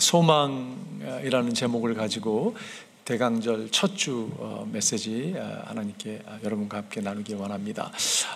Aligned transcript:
소망이라는 0.00 1.54
제목을 1.54 1.94
가지고 1.94 2.56
대강절 3.04 3.70
첫주 3.70 4.30
어, 4.38 4.68
메시지 4.70 5.34
어, 5.36 5.62
하나님께 5.66 6.22
어, 6.26 6.38
여러분과 6.44 6.78
함께 6.78 7.00
나누기 7.00 7.34
원합니다. 7.34 7.90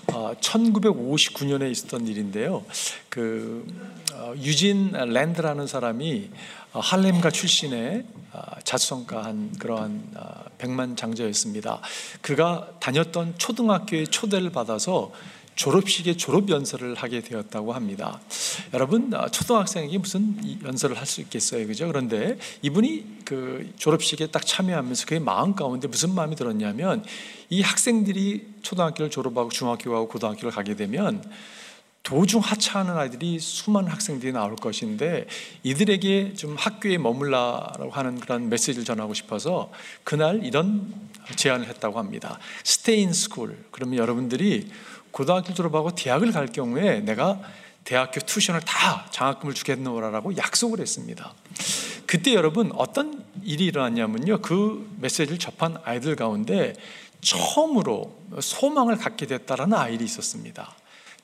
1959년에 0.08 1.70
있었던 1.70 2.08
일인데요. 2.08 2.64
그 3.08 3.64
유진 4.38 4.90
랜드라는 4.90 5.66
사람이 5.68 6.30
할렘가 6.72 7.30
출신의 7.30 8.04
자수성가한 8.64 9.52
그러한 9.60 10.10
백만 10.58 10.96
장자였습니다. 10.96 11.80
그가 12.20 12.68
다녔던 12.80 13.34
초등학교의 13.38 14.08
초대를 14.08 14.50
받아서 14.50 15.12
졸업식에 15.54 16.16
졸업 16.16 16.48
연설을 16.48 16.94
하게 16.94 17.20
되었다고 17.20 17.72
합니다. 17.72 18.20
여러분 18.72 19.12
아, 19.14 19.28
초등학생에게 19.28 19.98
무슨 19.98 20.36
연설을 20.64 20.96
할 20.96 21.04
수 21.06 21.20
있겠어요, 21.20 21.66
그죠? 21.66 21.86
그런데 21.86 22.38
이분이 22.62 23.18
그 23.24 23.70
졸업식에 23.76 24.28
딱 24.28 24.44
참여하면서 24.46 25.06
그의 25.06 25.20
마음 25.20 25.54
가운데 25.54 25.86
무슨 25.86 26.14
마음이 26.14 26.34
들었냐면 26.34 27.04
이 27.50 27.60
학생들이 27.60 28.46
초등학교를 28.62 29.10
졸업하고 29.10 29.50
중학교 29.50 29.92
가고 29.92 30.08
고등학교를 30.08 30.50
가게 30.50 30.74
되면 30.74 31.22
도중 32.04 32.42
하차하는 32.42 32.96
아이들이 32.98 33.38
수많은 33.40 33.90
학생들이 33.90 34.30
나올 34.32 34.56
것인데 34.56 35.26
이들에게 35.62 36.34
좀 36.34 36.54
학교에 36.54 36.98
머물라고 36.98 37.90
하는 37.90 38.20
그런 38.20 38.50
메시지를 38.50 38.84
전하고 38.84 39.14
싶어서 39.14 39.72
그날 40.04 40.44
이런 40.44 40.94
제안을 41.34 41.66
했다고 41.66 41.98
합니다. 41.98 42.38
In 42.88 43.08
school. 43.08 43.56
그러면 43.70 43.96
여러분들이 43.96 44.70
고등학교 45.12 45.54
졸업하고 45.54 45.94
대학을 45.94 46.30
갈 46.30 46.46
경우에 46.46 47.00
내가 47.00 47.40
대학교 47.84 48.20
투션을 48.20 48.60
다 48.60 49.06
장학금을 49.10 49.54
주겠노라라고 49.54 50.36
약속을 50.36 50.80
했습니다. 50.80 51.32
그때 52.06 52.34
여러분 52.34 52.70
어떤 52.74 53.24
일이 53.42 53.64
일어났냐면요. 53.64 54.42
그 54.42 54.94
메시지를 55.00 55.38
접한 55.38 55.78
아이들 55.84 56.16
가운데 56.16 56.74
처음으로 57.22 58.14
소망을 58.40 58.96
갖게 58.96 59.26
됐다라는 59.26 59.78
아이들이 59.78 60.04
있었습니다. 60.04 60.74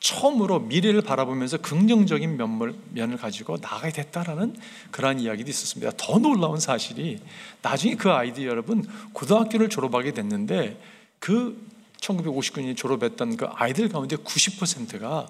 처음으로 0.01 0.61
미래를 0.61 1.03
바라보면서 1.03 1.59
긍정적인 1.59 2.39
면을, 2.39 2.75
면을 2.91 3.19
가지고 3.19 3.59
나가게 3.61 3.93
됐다라는 3.93 4.57
그러한 4.91 5.21
이야기도 5.21 5.51
있었습니다. 5.51 5.93
더 5.99 6.19
놀라운 6.19 6.59
사실이 6.59 7.21
나중에 7.61 7.95
그 7.97 8.11
아이들이 8.11 8.47
여러분 8.47 8.87
고등학교를 9.13 9.69
졸업하게 9.69 10.13
됐는데 10.13 10.81
그 11.19 11.69
1959년에 12.01 12.77
졸업했던 12.77 13.37
그 13.37 13.45
아이들 13.53 13.91
가운데 13.91 14.17
90%가 14.17 15.29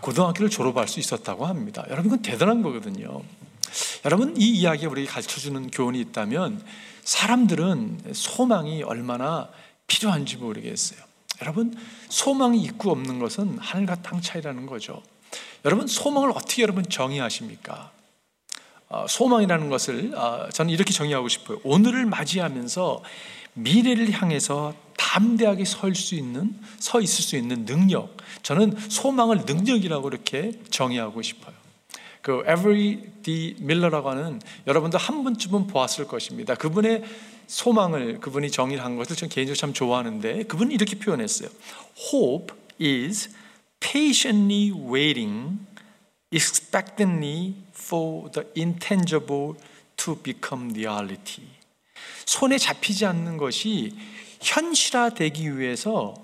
고등학교를 0.00 0.50
졸업할 0.50 0.86
수 0.86 1.00
있었다고 1.00 1.46
합니다. 1.46 1.84
여러분 1.90 2.06
이건 2.06 2.22
대단한 2.22 2.62
거거든요. 2.62 3.22
여러분 4.04 4.36
이 4.36 4.50
이야기가 4.50 4.88
우리에게 4.88 5.10
가르쳐주는 5.10 5.70
교훈이 5.72 6.00
있다면 6.00 6.62
사람들은 7.02 8.12
소망이 8.12 8.84
얼마나 8.84 9.48
필요한지 9.88 10.36
모르겠어요. 10.36 11.05
여러분 11.42 11.74
소망이 12.08 12.62
있고 12.62 12.90
없는 12.90 13.18
것은 13.18 13.58
하늘과 13.58 14.02
땅 14.02 14.20
차이라는 14.20 14.66
거죠. 14.66 15.02
여러분 15.64 15.86
소망을 15.86 16.30
어떻게 16.30 16.62
여러분 16.62 16.84
정의하십니까? 16.84 17.90
어, 18.88 19.06
소망이라는 19.08 19.68
것을 19.68 20.14
어, 20.16 20.48
저는 20.50 20.72
이렇게 20.72 20.92
정의하고 20.92 21.28
싶어요. 21.28 21.58
오늘을 21.64 22.06
맞이하면서 22.06 23.02
미래를 23.54 24.12
향해서 24.12 24.74
담대하게 24.96 25.64
설 25.64 25.94
수 25.94 26.14
있는, 26.14 26.54
서 26.78 27.00
있을 27.00 27.24
수 27.24 27.36
있는 27.36 27.64
능력. 27.64 28.16
저는 28.42 28.76
소망을 28.88 29.44
능력이라고 29.46 30.08
이렇게 30.08 30.52
정의하고 30.70 31.22
싶어요. 31.22 31.54
그 32.20 32.42
에버리 32.46 33.12
디 33.22 33.56
밀러라고 33.60 34.10
하는 34.10 34.40
여러분도 34.66 34.98
한 34.98 35.24
번쯤은 35.24 35.68
보았을 35.68 36.06
것입니다. 36.06 36.54
그분의 36.54 37.04
소망을 37.46 38.20
그분이 38.20 38.50
정의한 38.50 38.96
것을 38.96 39.16
전 39.16 39.28
개인적으로 39.28 39.56
참 39.56 39.72
좋아하는데 39.72 40.44
그분이 40.44 40.74
이렇게 40.74 40.98
표현했어요. 40.98 41.48
Hope 42.12 42.54
is 42.80 43.30
patiently 43.80 44.72
waiting, 44.72 45.58
expectantly 46.32 47.54
for 47.74 48.30
the 48.32 48.48
intangible 48.56 49.54
to 49.96 50.16
become 50.22 50.72
reality. 50.74 51.44
손에 52.24 52.58
잡히지 52.58 53.06
않는 53.06 53.36
것이 53.36 53.96
현실화되기 54.40 55.58
위해서 55.58 56.14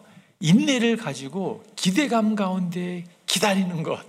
인내를 0.41 0.97
가지고 0.97 1.63
기대감 1.77 2.35
가운데 2.35 3.05
기다리는 3.27 3.83
것 3.83 4.01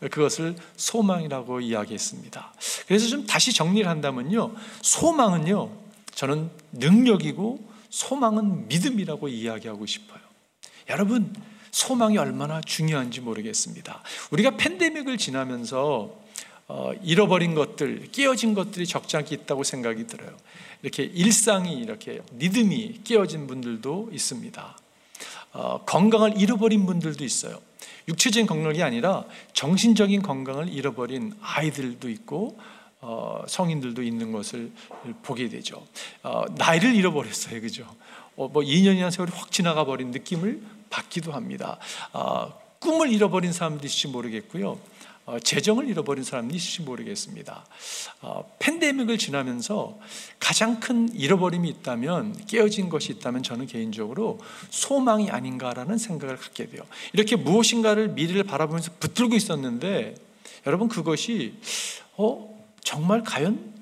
그것을 0.00 0.56
소망이라고 0.76 1.60
이야기했습니다. 1.60 2.54
그래서 2.86 3.08
좀 3.08 3.26
다시 3.26 3.52
정리를 3.52 3.88
한다면요. 3.88 4.54
소망은요. 4.82 5.70
저는 6.20 6.50
능력이고 6.72 7.66
소망은 7.88 8.68
믿음이라고 8.68 9.28
이야기하고 9.28 9.86
싶어요. 9.86 10.20
여러분, 10.90 11.34
소망이 11.70 12.18
얼마나 12.18 12.60
중요한지 12.60 13.22
모르겠습니다. 13.22 14.02
우리가 14.30 14.58
팬데믹을 14.58 15.16
지나면서 15.16 16.14
어, 16.68 16.92
잃어버린 17.02 17.54
것들, 17.54 18.10
깨어진 18.12 18.52
것들이 18.52 18.86
적지 18.86 19.16
않게 19.16 19.34
있다고 19.34 19.64
생각이 19.64 20.06
들어요. 20.06 20.36
이렇게 20.82 21.04
일상이 21.04 21.72
이렇게 21.78 22.20
리듬이 22.36 23.00
깨어진 23.02 23.46
분들도 23.46 24.10
있습니다. 24.12 24.78
어, 25.54 25.84
건강을 25.86 26.38
잃어버린 26.38 26.84
분들도 26.84 27.24
있어요. 27.24 27.58
육체적인 28.08 28.46
건강이 28.46 28.82
아니라 28.82 29.24
정신적인 29.54 30.20
건강을 30.20 30.68
잃어버린 30.68 31.32
아이들도 31.40 32.10
있고 32.10 32.58
어, 33.00 33.42
성인들도 33.48 34.02
있는 34.02 34.32
것을 34.32 34.70
보게 35.22 35.48
되죠. 35.48 35.86
어, 36.22 36.44
나이를 36.56 36.94
잃어버렸어요, 36.94 37.60
그죠? 37.60 37.84
어, 38.36 38.48
뭐 38.48 38.62
2년이나 38.62 39.10
세월이 39.10 39.32
확 39.34 39.50
지나가 39.50 39.84
버린 39.84 40.10
느낌을 40.10 40.60
받기도 40.90 41.32
합니다. 41.32 41.78
어, 42.12 42.52
꿈을 42.78 43.12
잃어버린 43.12 43.52
사람도 43.52 43.86
있을지 43.86 44.08
모르겠고요. 44.08 44.78
어, 45.26 45.38
재정을 45.38 45.88
잃어버린 45.88 46.24
사람이 46.24 46.54
있을지 46.54 46.82
모르겠습니다. 46.82 47.64
어, 48.22 48.56
팬데믹을 48.58 49.16
지나면서 49.16 49.98
가장 50.40 50.80
큰 50.80 51.08
잃어버림이 51.14 51.68
있다면 51.68 52.46
깨어진 52.46 52.88
것이 52.88 53.12
있다면 53.12 53.42
저는 53.42 53.66
개인적으로 53.66 54.40
소망이 54.70 55.30
아닌가라는 55.30 55.98
생각을 55.98 56.36
갖게 56.36 56.66
돼요. 56.66 56.82
이렇게 57.12 57.36
무엇인가를 57.36 58.08
미래를 58.08 58.44
바라보면서 58.44 58.92
붙들고 58.98 59.36
있었는데 59.36 60.16
여러분 60.66 60.88
그것이 60.88 61.54
어 62.16 62.49
정말 62.82 63.22
과연 63.22 63.72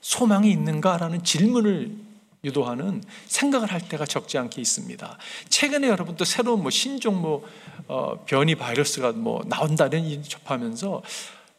소망이 0.00 0.50
있는가라는 0.50 1.24
질문을 1.24 2.06
유도하는 2.44 3.02
생각을 3.26 3.72
할 3.72 3.80
때가 3.88 4.06
적지 4.06 4.38
않게 4.38 4.60
있습니다. 4.60 5.18
최근에 5.48 5.88
여러분 5.88 6.16
또 6.16 6.24
새로운 6.24 6.62
뭐 6.62 6.70
신종 6.70 7.20
뭐 7.20 7.46
어, 7.88 8.24
변이 8.24 8.54
바이러스가 8.54 9.12
뭐 9.12 9.42
나온다는 9.46 10.04
일 10.04 10.22
접하면서 10.22 11.02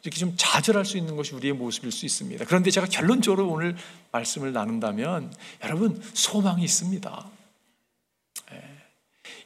이렇게 0.02 0.18
좀 0.18 0.34
좌절할 0.36 0.84
수 0.84 0.96
있는 0.96 1.16
것이 1.16 1.34
우리의 1.34 1.52
모습일 1.52 1.92
수 1.92 2.06
있습니다. 2.06 2.44
그런데 2.46 2.70
제가 2.70 2.86
결론적으로 2.86 3.48
오늘 3.48 3.76
말씀을 4.12 4.52
나눈다면 4.52 5.32
여러분 5.64 6.00
소망이 6.14 6.64
있습니다. 6.64 7.26
예. 8.52 8.62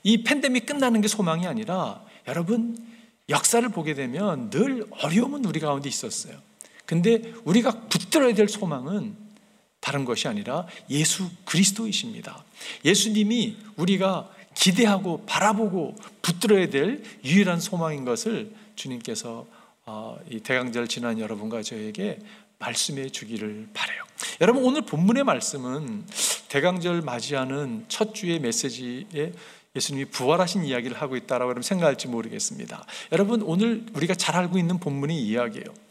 이 0.04 0.22
팬데믹 0.22 0.66
끝나는 0.66 1.00
게 1.00 1.08
소망이 1.08 1.46
아니라 1.46 2.02
여러분 2.28 2.76
역사를 3.28 3.66
보게 3.70 3.94
되면 3.94 4.50
늘 4.50 4.86
어려움은 5.00 5.44
우리 5.44 5.58
가운데 5.58 5.88
있었어요. 5.88 6.36
근데 6.92 7.22
우리가 7.44 7.70
붙들어야 7.88 8.34
될 8.34 8.50
소망은 8.50 9.16
다른 9.80 10.04
것이 10.04 10.28
아니라 10.28 10.66
예수 10.90 11.26
그리스도이십니다. 11.46 12.44
예수님이 12.84 13.56
우리가 13.76 14.28
기대하고 14.54 15.24
바라보고 15.24 15.96
붙들어야 16.20 16.68
될 16.68 17.02
유일한 17.24 17.60
소망인 17.60 18.04
것을 18.04 18.52
주님께서 18.76 19.46
어, 19.86 20.18
이 20.28 20.40
대강절 20.40 20.86
지난 20.86 21.18
여러분과 21.18 21.62
저에게 21.62 22.18
말씀해 22.58 23.08
주기를 23.08 23.68
바래요. 23.72 24.02
여러분 24.42 24.62
오늘 24.62 24.82
본문의 24.82 25.24
말씀은 25.24 26.04
대강절 26.50 27.00
맞이하는 27.00 27.86
첫 27.88 28.14
주의 28.14 28.38
메시지에 28.38 29.32
예수님이 29.74 30.10
부활하신 30.10 30.66
이야기를 30.66 31.00
하고 31.00 31.16
있다라고 31.16 31.62
생각할지 31.62 32.08
모르겠습니다. 32.08 32.84
여러분 33.12 33.40
오늘 33.40 33.86
우리가 33.94 34.14
잘 34.14 34.36
알고 34.36 34.58
있는 34.58 34.78
본문이 34.78 35.18
이야기예요. 35.22 35.81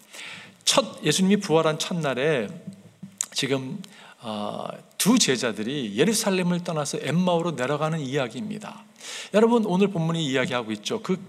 첫 0.71 1.03
예수님이 1.03 1.35
부활한 1.35 1.79
첫날에 1.79 2.47
지금 3.33 3.83
어, 4.21 4.69
두 4.97 5.19
제자들이 5.19 5.97
예루살렘을 5.97 6.63
떠나서 6.63 6.99
엠마오로 7.01 7.51
내려가는 7.51 7.99
이야기입니다. 7.99 8.85
여러분 9.33 9.65
오늘 9.65 9.89
본문이 9.89 10.25
이야기하고 10.25 10.71
있죠. 10.71 11.01
그 11.01 11.21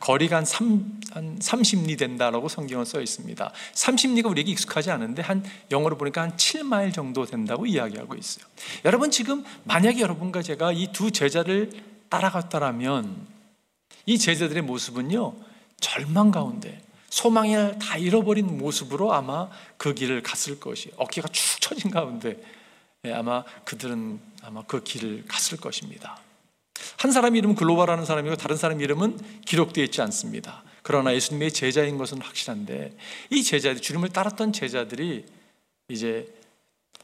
거리가 0.00 0.38
한, 0.38 0.46
3, 0.46 0.98
한 1.10 1.38
30리 1.38 1.98
된다라고 1.98 2.48
성경은 2.48 2.86
써 2.86 3.02
있습니다. 3.02 3.52
30리가 3.74 4.30
우리에게 4.30 4.52
익숙하지 4.52 4.90
않은데 4.90 5.20
한 5.20 5.44
영어로 5.70 5.98
보니까 5.98 6.22
한 6.22 6.36
7마일 6.38 6.94
정도 6.94 7.26
된다고 7.26 7.66
이야기하고 7.66 8.14
있어요. 8.14 8.46
여러분 8.86 9.10
지금 9.10 9.44
만약에 9.64 10.00
여러분과 10.00 10.40
제가 10.40 10.72
이 10.72 10.88
두 10.94 11.10
제자를 11.10 11.70
따라갔다라면 12.08 13.26
이 14.06 14.16
제자들의 14.16 14.62
모습은요 14.62 15.34
절망 15.80 16.30
가운데 16.30 16.80
소망을 17.10 17.78
다 17.78 17.98
잃어버린 17.98 18.56
모습으로 18.56 19.12
아마 19.12 19.50
그 19.76 19.92
길을 19.92 20.22
갔을 20.22 20.58
것이 20.58 20.90
어깨가 20.96 21.28
축 21.28 21.60
처진 21.60 21.90
가운데 21.90 22.40
예, 23.04 23.12
아마 23.12 23.44
그들은 23.64 24.20
아마 24.42 24.62
그 24.62 24.82
길을 24.82 25.24
갔을 25.26 25.58
것입니다. 25.58 26.18
한 26.96 27.12
사람 27.12 27.36
이름은 27.36 27.56
글로바라는 27.56 28.04
사람이고 28.04 28.36
다른 28.36 28.56
사람 28.56 28.80
이름은 28.80 29.42
기록되어 29.44 29.84
있지 29.84 30.00
않습니다. 30.02 30.62
그러나 30.82 31.14
예수님의 31.14 31.52
제자인 31.52 31.98
것은 31.98 32.20
확실한데 32.22 32.96
이 33.30 33.42
제자들 33.42 33.82
주님을 33.82 34.10
따랐던 34.10 34.52
제자들이 34.52 35.26
이제 35.88 36.32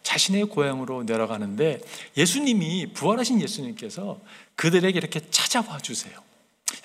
자신의 0.03 0.47
고향으로 0.47 1.03
내려가는데 1.03 1.81
예수님이 2.17 2.93
부활하신 2.93 3.41
예수님께서 3.41 4.21
그들에게 4.55 4.97
이렇게 4.97 5.21
찾아와 5.31 5.79
주세요. 5.79 6.26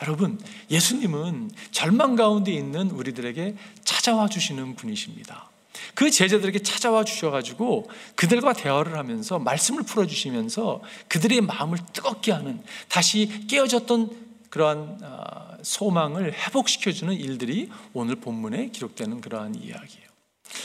여러분, 0.02 0.40
예수님은 0.70 1.52
절망 1.72 2.16
가운데 2.16 2.52
있는 2.52 2.90
우리들에게 2.92 3.56
찾아와 3.84 4.28
주시는 4.28 4.76
분이십니다. 4.76 5.50
그 5.94 6.10
제자들에게 6.10 6.60
찾아와 6.60 7.04
주셔가지고 7.04 7.90
그들과 8.16 8.54
대화를 8.54 8.98
하면서 8.98 9.40
말씀을 9.40 9.84
풀어주시면서 9.84 10.82
그들의 11.08 11.42
마음을 11.42 11.78
뜨겁게 11.94 12.32
하는 12.32 12.62
다시 12.88 13.46
깨어졌던 13.48 14.32
그러한 14.50 15.00
아, 15.04 15.58
소망을 15.62 16.34
회복시켜주는 16.34 17.14
일들이 17.14 17.70
오늘 17.94 18.16
본문에 18.16 18.70
기록되는 18.70 19.22
그러한 19.22 19.56
이야기예요. 19.56 20.08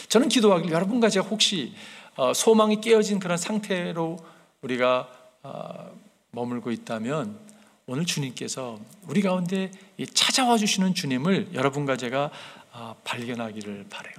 저는 0.09 0.29
기도하길 0.29 0.73
여러분과 0.73 1.09
제가 1.09 1.27
혹시 1.27 1.73
어, 2.17 2.33
소망이 2.35 2.81
깨어진 2.81 3.19
그런 3.19 3.37
상태로 3.37 4.19
우리가 4.63 5.09
아, 5.43 5.91
머물고 6.33 6.71
있다면 6.73 7.39
오늘 7.89 8.05
주님께서 8.05 8.81
우리 9.07 9.23
가운데 9.23 9.71
찾아와 10.13 10.59
주시는 10.59 10.95
주님을 10.95 11.51
여러분과 11.55 11.97
제가 11.97 12.33
아, 12.73 12.95
발견하기를 13.05 13.87
바래요. 13.89 14.15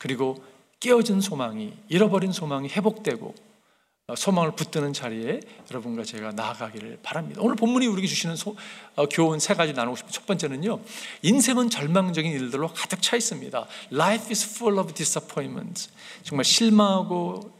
그리고 0.00 0.42
깨어진 0.80 1.20
소망이 1.20 1.72
잃어버린 1.88 2.32
소망이 2.32 2.68
회복되고 2.68 3.32
어, 4.08 4.16
소망을 4.16 4.56
붙드는 4.56 4.92
자리에 4.92 5.40
여러분과 5.70 6.02
제가 6.02 6.32
나아가기를 6.32 6.98
바랍니다. 7.00 7.40
오늘 7.44 7.54
본문이 7.54 7.86
우리에게 7.86 8.08
주시는 8.08 8.34
소, 8.34 8.56
어, 8.96 9.06
교훈 9.06 9.38
세 9.38 9.54
가지 9.54 9.72
나누고 9.72 9.96
싶은 9.96 10.10
첫 10.10 10.26
번째는요. 10.26 10.80
인생은 11.22 11.70
절망적인 11.70 12.28
일들로 12.32 12.72
가득 12.72 13.00
차 13.02 13.16
있습니다. 13.16 13.66
Life 13.92 14.30
is 14.30 14.56
full 14.56 14.80
of 14.80 14.92
disappointments. 14.94 15.90
정말 16.24 16.44
실망하고 16.44 17.59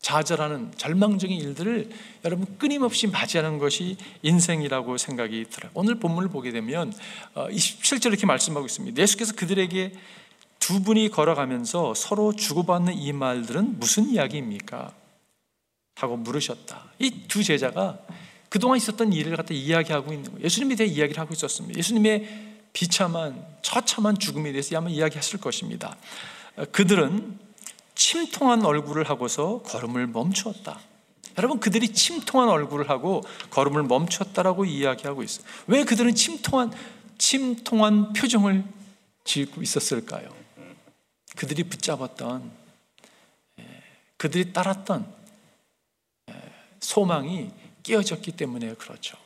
좌절하는 0.00 0.72
절망적인 0.76 1.36
일들을 1.36 1.90
여러분 2.24 2.46
끊임없이 2.58 3.06
맞이하는 3.06 3.58
것이 3.58 3.96
인생이라고 4.22 4.98
생각이 4.98 5.46
들어요. 5.50 5.70
오늘 5.74 5.96
본문을 5.96 6.28
보게 6.28 6.52
되면 6.52 6.92
27절 7.34 8.06
어, 8.06 8.08
이렇게 8.10 8.26
말씀하고 8.26 8.66
있습니다. 8.66 9.02
예수께서 9.02 9.34
그들에게 9.34 9.92
두 10.58 10.82
분이 10.82 11.10
걸어가면서 11.10 11.94
서로 11.94 12.34
주고받는 12.34 12.94
이 12.94 13.12
말들은 13.12 13.78
무슨 13.78 14.08
이야기입니까? 14.08 14.92
하고 15.96 16.16
물으셨다. 16.16 16.92
이 16.98 17.26
두 17.28 17.42
제자가 17.42 17.98
그동안 18.48 18.76
있었던 18.76 19.12
일을 19.12 19.36
갖다 19.36 19.52
이야기하고 19.52 20.12
있는 20.12 20.30
거예요. 20.30 20.44
예수님에 20.44 20.76
대해 20.76 20.88
이야기를 20.88 21.20
하고 21.20 21.34
있었습니다. 21.34 21.76
예수님의 21.78 22.54
비참한 22.72 23.44
처참한 23.62 24.18
죽음에 24.18 24.52
대해서 24.52 24.76
아마 24.76 24.88
이야기했을 24.88 25.40
것입니다. 25.40 25.96
어, 26.56 26.64
그들은 26.70 27.38
침통한 27.96 28.64
얼굴을 28.64 29.10
하고서 29.10 29.62
걸음을 29.62 30.06
멈추었다. 30.06 30.78
여러분 31.38 31.58
그들이 31.58 31.88
침통한 31.88 32.48
얼굴을 32.48 32.88
하고 32.88 33.22
걸음을 33.50 33.82
멈췄다라고 33.82 34.64
이야기하고 34.64 35.22
있어요. 35.22 35.46
왜 35.66 35.84
그들은 35.84 36.14
침통한 36.14 36.72
침통한 37.18 38.12
표정을 38.12 38.64
지고 39.24 39.62
있었을까요? 39.62 40.28
그들이 41.34 41.64
붙잡았던 41.64 42.50
예, 43.58 43.82
그들이 44.16 44.52
따랐던 44.52 45.06
예, 46.30 46.34
소망이 46.80 47.50
깨어졌기 47.82 48.32
때문에 48.32 48.74
그렇죠. 48.74 49.16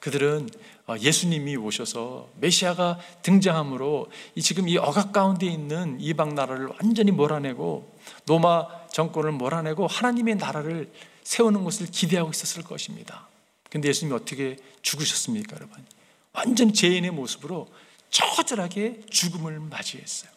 그들은 0.00 0.48
어, 0.81 0.81
예수님이 1.00 1.56
오셔서 1.56 2.28
메시아가 2.40 2.98
등장함으로 3.22 4.10
지금 4.40 4.68
이 4.68 4.76
억압 4.76 5.12
가운데 5.12 5.46
있는 5.46 6.00
이방 6.00 6.34
나라를 6.34 6.68
완전히 6.68 7.10
몰아내고 7.10 7.96
로마 8.26 8.88
정권을 8.88 9.32
몰아내고 9.32 9.86
하나님의 9.86 10.36
나라를 10.36 10.92
세우는 11.22 11.64
것을 11.64 11.86
기대하고 11.86 12.30
있었을 12.30 12.62
것입니다. 12.62 13.28
근데 13.70 13.88
예수님이 13.88 14.16
어떻게 14.16 14.56
죽으셨습니까, 14.82 15.56
여러분? 15.56 15.84
완전 16.32 16.72
죄인의 16.72 17.10
모습으로 17.10 17.68
처절하게 18.10 19.02
죽음을 19.08 19.60
맞이했어요. 19.60 20.30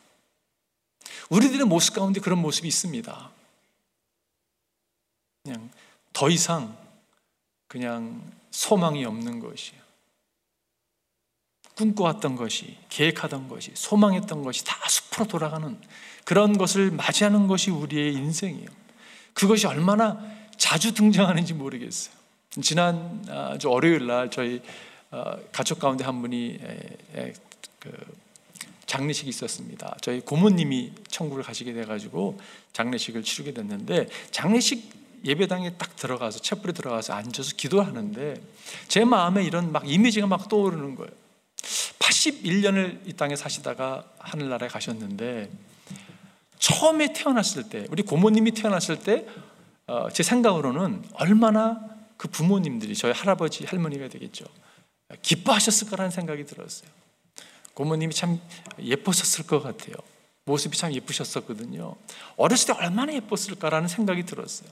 우리들의 1.30 1.66
모습 1.66 1.96
가운데 1.96 2.20
그런 2.20 2.40
모습이 2.40 2.68
있습니다. 2.68 3.32
그냥 5.44 5.70
더 6.14 6.30
이상 6.30 6.78
그냥 7.68 8.32
소망이 8.52 9.04
없는 9.06 9.40
것이에요. 9.40 9.85
꿈꿔왔던 11.76 12.36
것이, 12.36 12.78
계획하던 12.90 13.50
것이, 13.50 13.72
소망했던 13.74 14.44
것이 14.44 14.64
다 14.64 14.78
숲으로 14.88 15.28
돌아가는 15.28 15.78
그런 16.24 16.58
것을 16.58 16.92
맞이하는 16.92 17.48
것이 17.48 17.72
우리의 17.72 18.14
인생이에요. 18.14 18.68
그것이 19.34 19.68
얼마나 19.68 20.20
자주 20.58 20.94
등장하는지 20.94 21.54
모르겠어요. 21.54 22.16
지난 22.62 23.26
저 23.60 23.70
월요일 23.70 24.08
날 24.08 24.32
저희 24.32 24.62
어, 25.12 25.38
가족 25.52 25.80
가운데 25.80 26.04
한 26.04 26.22
분이 26.22 26.60
그 27.80 27.92
장례식이 28.86 29.30
있었습니다. 29.30 29.98
저희 30.02 30.22
고모님이 30.22 30.94
천국을 31.10 31.44
가시게 31.44 31.74
돼가지고 31.74 32.40
장례식을 32.74 33.24
치르게 33.24 33.54
됐는데 33.54 34.08
장례식 34.32 35.06
예배당에 35.26 35.74
딱 35.74 35.96
들어가서 35.96 36.40
촛불에 36.40 36.72
들어가서 36.72 37.14
앉아서 37.14 37.56
기도하는데 37.56 38.42
제 38.88 39.04
마음에 39.06 39.44
이런 39.44 39.72
막 39.72 39.90
이미지가 39.90 40.28
막 40.28 40.50
떠오르는 40.50 40.96
거예요. 40.96 41.12
81년을 42.26 43.00
이 43.06 43.14
땅에 43.14 43.36
사시다가 43.36 44.04
하늘나라에 44.20 44.70
가셨는데 44.70 45.50
처음에 46.58 47.14
태어났을 47.14 47.70
때 47.70 47.86
우리 47.92 48.04
고모님이 48.04 48.52
태어났을 48.52 49.00
때제 49.00 49.26
어, 49.88 50.10
생각으로는 50.10 51.04
얼마나 51.14 51.80
그 52.18 52.28
부모님들이 52.28 52.96
저희 52.96 53.12
할아버지 53.12 53.66
할머니가 53.66 54.08
되겠죠 54.08 54.46
기뻐하셨을 55.22 55.90
거라는 55.90 56.10
생각이 56.10 56.46
들었어요. 56.46 56.90
고모님이 57.76 58.14
참 58.14 58.40
예뻤었을 58.80 59.46
것 59.46 59.62
같아요. 59.62 59.96
모습이 60.46 60.78
참 60.78 60.94
예쁘셨었거든요. 60.94 61.96
어렸을 62.38 62.68
때 62.68 62.74
얼마나 62.74 63.14
예뻤을까라는 63.14 63.88
생각이 63.88 64.24
들었어요. 64.24 64.70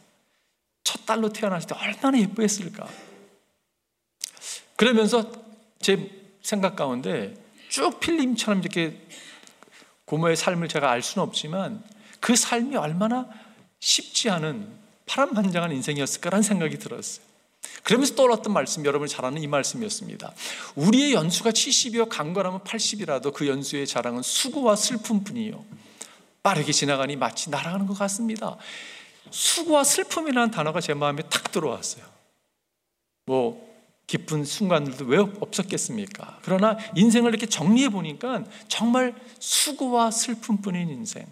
첫 0.83 1.05
딸로 1.05 1.29
태어났을 1.29 1.69
때 1.69 1.75
얼마나 1.75 2.19
예뻐했을까. 2.19 2.87
그러면서 4.75 5.31
제 5.79 6.09
생각 6.41 6.75
가운데 6.75 7.42
쭉 7.73 7.99
필름처럼 7.99 8.59
이렇게 8.59 9.01
고모의 10.05 10.35
삶을 10.35 10.67
제가 10.67 10.91
알 10.91 11.01
수는 11.01 11.27
없지만 11.27 11.83
그 12.19 12.35
삶이 12.35 12.75
얼마나 12.75 13.27
쉽지 13.79 14.29
않은 14.29 14.67
파란만장한 15.07 15.71
인생이었을까라는 15.71 16.43
생각이 16.43 16.77
들었어요. 16.77 17.25
그러면서 17.81 18.13
떠올랐던 18.13 18.53
말씀, 18.53 18.85
여러분 18.85 19.07
잘 19.07 19.25
아는 19.25 19.41
이 19.41 19.47
말씀이었습니다. 19.47 20.33
우리의 20.75 21.13
연수가 21.13 21.49
70이요, 21.49 22.09
강건하면 22.09 22.59
80이라도 22.59 23.33
그 23.33 23.47
연수의 23.47 23.87
자랑은 23.87 24.21
수고와 24.21 24.75
슬픔 24.75 25.23
뿐이요. 25.23 25.65
빠르게 26.43 26.71
지나가니 26.71 27.15
마치 27.15 27.49
날아가는 27.49 27.87
것 27.87 27.97
같습니다. 27.97 28.55
수고와 29.31 29.83
슬픔이라는 29.83 30.51
단어가 30.51 30.79
제 30.79 30.93
마음에 30.93 31.23
탁 31.23 31.51
들어왔어요. 31.51 32.05
뭐 33.25 33.72
기쁜 34.13 34.45
순간들도 34.45 35.05
왜 35.05 35.17
없었겠습니까? 35.17 36.37
그러나 36.43 36.77
인생을 36.95 37.31
이렇게 37.31 37.47
정리해 37.47 37.89
보니까 37.89 38.43
정말 38.67 39.15
수고와 39.39 40.11
슬픔뿐인 40.11 40.87
인생. 40.87 41.25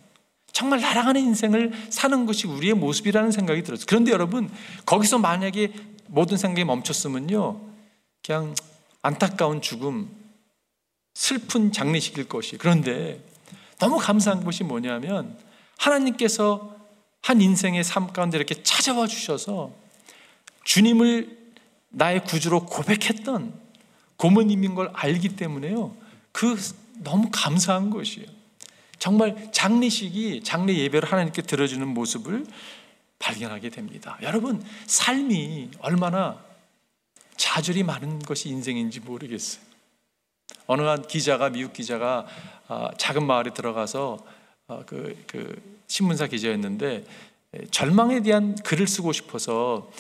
정말 0.52 0.82
날아가는 0.82 1.22
인생을 1.22 1.74
사는 1.92 2.26
것이 2.26 2.48
우리의 2.48 2.74
모습이라는 2.74 3.30
생각이 3.30 3.62
들었어요. 3.62 3.86
그런데 3.88 4.12
여러분, 4.12 4.50
거기서 4.88 5.20
만약에 5.20 5.74
모든 6.08 6.38
생각이 6.38 6.66
멈췄으면요. 6.66 7.62
그냥 8.26 8.56
안타까운 9.04 9.62
죽음, 9.62 10.10
슬픈 11.14 11.72
장례식일 11.72 12.28
것이. 12.28 12.58
그런데 12.58 13.24
너무 13.78 14.00
감사한 14.00 14.44
것이 14.44 14.64
뭐냐면 14.64 15.38
하나님께서 15.78 16.76
한 17.22 17.42
인생의 17.42 17.84
삶 17.84 18.12
가운데 18.12 18.38
이렇게 18.38 18.64
찾아와 18.64 19.06
주셔서 19.06 19.72
주님을 20.64 21.41
나의 21.92 22.24
구주로 22.24 22.66
고백했던 22.66 23.54
고모님인 24.18 24.76
걸 24.76 24.92
알기 24.94 25.36
때문에요. 25.36 25.96
그 26.32 26.56
너무 27.00 27.30
감사한 27.32 27.90
것이에요. 27.90 28.28
정말 29.00 29.52
장례식이 29.52 30.44
장례 30.44 30.78
예배를 30.78 31.12
하나님께 31.12 31.42
들어주는 31.42 31.88
모습을 31.88 32.46
발견하게 33.20 33.70
됩니다. 33.70 34.18
여러분, 34.22 34.64
삶이 34.86 35.72
얼마나 35.80 36.40
좌절이 37.36 37.84
많은 37.84 38.20
것이 38.20 38.50
인생인지 38.50 39.00
모르겠어요. 39.00 39.64
어느 40.68 40.84
한 40.84 41.06
기자가 41.08 41.50
미국 41.50 41.74
기자가 41.74 42.28
아, 42.68 42.92
작은 42.98 43.26
마을에 43.26 43.52
들어가서 43.54 44.20
어, 44.68 44.84
그, 44.86 45.22
그 45.28 45.82
신문사 45.88 46.28
기자였는데 46.28 47.04
절망에 47.72 48.22
대한 48.22 48.56
글을 48.56 48.88
쓰고 48.88 49.12
싶어서 49.12 49.92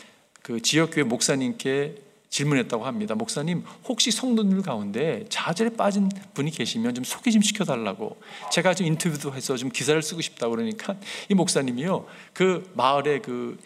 그 0.51 0.61
지역교회 0.61 1.05
목사님께 1.05 1.95
질문했다고 2.29 2.85
합니다. 2.85 3.15
목사님, 3.15 3.63
혹시 3.85 4.11
성도들 4.11 4.61
가운데 4.61 5.23
좌절에 5.29 5.69
빠진 5.77 6.09
분이 6.33 6.51
계시면 6.51 6.93
좀 6.93 7.05
소개 7.05 7.31
좀 7.31 7.41
시켜달라고. 7.41 8.17
제가 8.51 8.73
좀 8.73 8.85
인터뷰도 8.87 9.33
해서 9.33 9.55
좀 9.55 9.69
기사를 9.69 10.01
쓰고 10.01 10.19
싶다고 10.19 10.55
그러니까 10.55 10.97
이 11.29 11.35
목사님이요. 11.35 12.05
그 12.33 12.69
마을에 12.73 13.19
그 13.19 13.57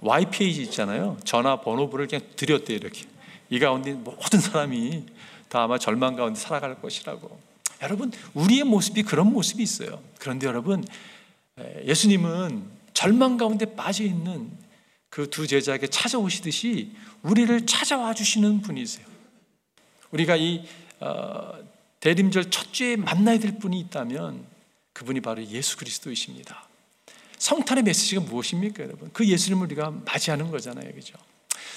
Y페이지 0.00 0.62
있잖아요. 0.62 1.16
전화번호부를 1.22 2.08
그냥 2.08 2.26
드렸대요, 2.34 2.76
이렇게. 2.76 3.04
이 3.48 3.60
가운데 3.60 3.92
모든 3.92 4.40
사람이 4.40 5.04
다 5.48 5.62
아마 5.62 5.78
절망 5.78 6.16
가운데 6.16 6.40
살아갈 6.40 6.80
것이라고. 6.80 7.38
여러분, 7.82 8.10
우리의 8.34 8.64
모습이 8.64 9.04
그런 9.04 9.32
모습이 9.32 9.62
있어요. 9.62 10.00
그런데 10.18 10.48
여러분, 10.48 10.84
예수님은 11.86 12.64
절망 12.94 13.36
가운데 13.36 13.64
빠져 13.76 14.02
있는 14.02 14.50
그 15.12 15.28
두 15.28 15.46
제자에게 15.46 15.88
찾아오시듯이 15.88 16.96
우리를 17.20 17.66
찾아와 17.66 18.14
주시는 18.14 18.62
분이세요. 18.62 19.04
우리가 20.10 20.36
이 20.36 20.64
어, 21.00 21.52
대림절 22.00 22.50
첫 22.50 22.72
주에 22.72 22.96
만나야 22.96 23.38
될 23.38 23.58
분이 23.58 23.78
있다면 23.78 24.46
그분이 24.94 25.20
바로 25.20 25.44
예수 25.44 25.76
그리스도이십니다. 25.76 26.66
성탄의 27.36 27.84
메시지가 27.84 28.22
무엇입니까, 28.22 28.84
여러분? 28.84 29.10
그 29.12 29.28
예수님을 29.28 29.66
우리가 29.66 29.90
맞이하는 29.90 30.50
거잖아요, 30.50 30.94
그죠? 30.94 31.18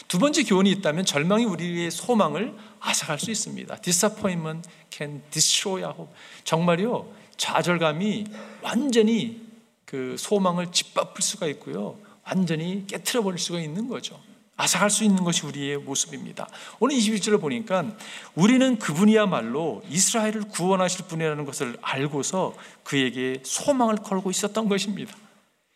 두 0.08 0.18
번째 0.18 0.44
교훈이 0.44 0.72
있다면 0.72 1.04
절망이 1.04 1.44
우리의 1.44 1.92
소망을 1.92 2.56
앗아갈 2.80 3.20
수 3.20 3.32
있습니다. 3.32 3.76
Disappointment 3.82 4.70
can 4.90 5.22
destroy 5.32 5.84
hope. 5.84 6.14
정말요, 6.46 7.14
좌절감이 7.36 8.28
완전히 8.62 9.42
그 9.84 10.16
소망을 10.18 10.72
짓밟을 10.72 11.22
수가 11.22 11.48
있고요. 11.48 12.00
완전히 12.26 12.86
깨트려 12.88 13.22
버릴 13.22 13.38
수가 13.40 13.60
있는 13.60 13.88
거죠. 13.88 14.20
앗아갈 14.58 14.90
수 14.90 15.04
있는 15.04 15.24
것이 15.24 15.46
우리의 15.46 15.78
모습입니다. 15.78 16.48
오늘 16.80 16.96
21절을 16.96 17.42
보니까 17.42 17.86
우리는 18.36 18.80
그분이야말로 18.80 19.84
이스라엘을 19.90 20.48
구원하실 20.50 21.08
분이라는 21.08 21.46
것을 21.46 21.78
알고서 21.82 22.56
그에게 22.84 23.42
소망을 23.44 23.98
걸고 23.98 24.32
있었던 24.32 24.70
것입니다. 24.70 25.14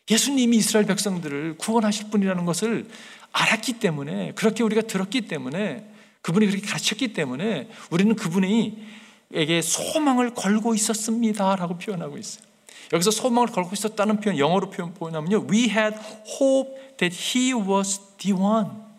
예수님이 0.10 0.58
이스라엘 0.58 0.88
백성들을 0.88 1.58
구원하실 1.58 2.10
분이라는 2.10 2.46
것을 2.46 2.88
알았기 3.32 3.74
때문에 3.80 4.32
그렇게 4.34 4.64
우리가 4.64 4.82
들었기 4.84 5.22
때문에 5.22 5.86
그분이 6.22 6.48
그렇게 6.48 6.66
가르쳤기 6.66 7.14
때문에 7.14 7.70
우리는 7.92 8.16
그분에게 8.16 9.62
소망을 9.62 10.34
걸고 10.34 10.74
있었습니다라고 10.74 11.78
표현하고 11.78 12.18
있어요. 12.18 12.49
여기서 12.94 13.12
소망을 13.12 13.50
걸고 13.50 13.72
있었다는 13.74 14.20
표현 14.20 14.38
영어로 14.38 14.70
표현 14.70 14.94
보냐면요. 14.94 15.48
We 15.50 15.70
had 15.70 15.96
hope 16.40 16.72
that 16.98 17.16
he 17.16 17.54
was 17.54 18.00
the 18.18 18.34
one. 18.34 18.90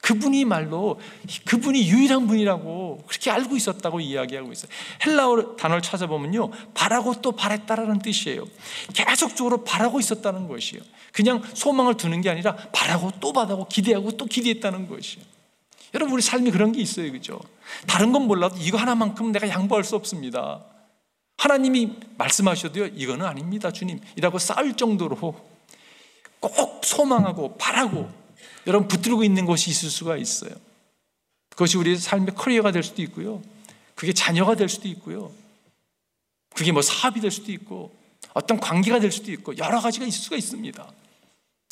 그분이 0.00 0.44
말로 0.44 1.00
그분이 1.44 1.88
유일한 1.90 2.26
분이라고 2.28 3.04
그렇게 3.06 3.30
알고 3.30 3.56
있었다고 3.56 4.00
이야기하고 4.00 4.52
있어요. 4.52 4.70
헬라어 5.04 5.56
단어를 5.56 5.82
찾아보면요. 5.82 6.50
바라고 6.72 7.20
또 7.20 7.32
바랬다라는 7.32 7.98
뜻이에요. 7.98 8.44
계속적으로 8.94 9.64
바라고 9.64 9.98
있었다는 9.98 10.46
것이에요. 10.46 10.82
그냥 11.12 11.42
소망을 11.54 11.96
두는 11.96 12.20
게 12.20 12.30
아니라 12.30 12.54
바라고 12.72 13.10
또 13.20 13.32
바라고 13.32 13.66
기대하고 13.66 14.12
또 14.12 14.26
기대했다는 14.26 14.88
것이에요. 14.88 15.26
여러분 15.94 16.14
우리 16.14 16.22
삶이 16.22 16.50
그런 16.52 16.72
게 16.72 16.80
있어요. 16.80 17.10
그죠? 17.10 17.40
다른 17.86 18.12
건 18.12 18.22
몰라도 18.22 18.56
이거 18.60 18.78
하나만큼 18.78 19.32
내가 19.32 19.48
양보할 19.48 19.84
수 19.84 19.96
없습니다. 19.96 20.64
하나님이 21.38 21.96
말씀하셔도요, 22.18 22.86
이거는 22.86 23.24
아닙니다, 23.24 23.70
주님. 23.70 24.00
이라고 24.16 24.38
싸울 24.38 24.76
정도로 24.76 25.16
꼭 26.40 26.84
소망하고 26.84 27.56
바라고 27.56 28.10
여러분 28.66 28.88
붙들고 28.88 29.24
있는 29.24 29.46
것이 29.46 29.70
있을 29.70 29.88
수가 29.88 30.16
있어요. 30.16 30.50
그것이 31.50 31.78
우리 31.78 31.96
삶의 31.96 32.34
커리어가 32.34 32.72
될 32.72 32.82
수도 32.82 33.02
있고요. 33.02 33.42
그게 33.94 34.12
자녀가 34.12 34.54
될 34.54 34.68
수도 34.68 34.88
있고요. 34.88 35.32
그게 36.54 36.72
뭐 36.72 36.82
사업이 36.82 37.20
될 37.20 37.30
수도 37.30 37.52
있고 37.52 37.94
어떤 38.34 38.58
관계가 38.60 39.00
될 39.00 39.10
수도 39.10 39.32
있고 39.32 39.56
여러 39.58 39.80
가지가 39.80 40.06
있을 40.06 40.20
수가 40.20 40.36
있습니다. 40.36 40.92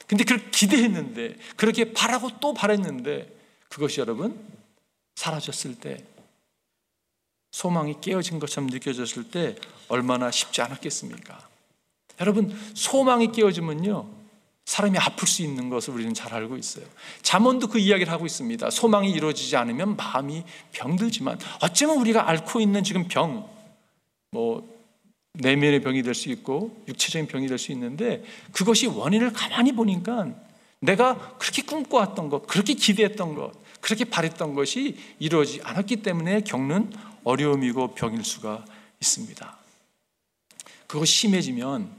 근데 0.06 0.24
그걸 0.24 0.50
기대했는데 0.50 1.36
그렇게 1.56 1.92
바라고 1.92 2.30
또 2.40 2.54
바랬는데 2.54 3.32
그것이 3.68 4.00
여러분 4.00 4.38
사라졌을 5.16 5.74
때 5.74 6.04
소망이 7.56 7.94
깨어진 8.02 8.38
것처럼 8.38 8.68
느껴졌을 8.68 9.30
때 9.30 9.56
얼마나 9.88 10.30
쉽지 10.30 10.60
않았겠습니까? 10.60 11.40
여러분, 12.20 12.54
소망이 12.74 13.32
깨어지면요. 13.32 14.10
사람이 14.66 14.98
아플 14.98 15.26
수 15.26 15.40
있는 15.40 15.70
것을 15.70 15.94
우리는 15.94 16.12
잘 16.12 16.34
알고 16.34 16.58
있어요. 16.58 16.84
잠언도 17.22 17.68
그 17.68 17.78
이야기를 17.78 18.12
하고 18.12 18.26
있습니다. 18.26 18.68
소망이 18.68 19.10
이루어지지 19.10 19.56
않으면 19.56 19.96
마음이 19.96 20.44
병들지만 20.72 21.38
어쩌면 21.62 21.96
우리가 21.96 22.28
앓고 22.28 22.60
있는 22.60 22.84
지금 22.84 23.08
병, 23.08 23.48
뭐 24.32 24.68
내면의 25.32 25.80
병이 25.80 26.02
될 26.02 26.14
수 26.14 26.28
있고 26.28 26.84
육체적인 26.88 27.26
병이 27.26 27.46
될 27.46 27.56
수 27.56 27.72
있는데 27.72 28.22
그것이 28.52 28.86
원인을 28.86 29.32
가만히 29.32 29.72
보니까 29.72 30.28
내가 30.80 31.36
그렇게 31.38 31.62
꿈꿔왔던 31.62 32.28
것, 32.28 32.46
그렇게 32.46 32.74
기대했던 32.74 33.34
것, 33.34 33.52
그렇게 33.80 34.04
바랬던 34.04 34.54
것이 34.54 34.98
이루어지지 35.20 35.62
않았기 35.62 35.96
때문에 36.02 36.42
겪는 36.42 36.92
어려움이고 37.26 37.94
병일 37.94 38.24
수가 38.24 38.64
있습니다. 39.00 39.56
그거 40.86 41.04
심해지면 41.04 41.90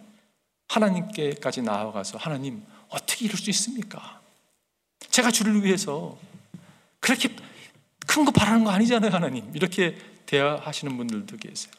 하나님께까지 0.69 1.61
나아가서 1.63 2.17
하나님 2.17 2.63
어떻게 2.87 3.25
이룰 3.25 3.37
수 3.37 3.49
있습니까? 3.49 4.21
제가 5.09 5.29
주를 5.31 5.63
위해서 5.65 6.17
그렇게 7.01 7.35
큰 8.07 8.23
거 8.23 8.31
바라는 8.31 8.63
거 8.63 8.71
아니잖아요, 8.71 9.11
하나님. 9.11 9.53
이렇게 9.53 9.97
대화하시는 10.25 10.95
분들도 10.95 11.35
계세요. 11.37 11.73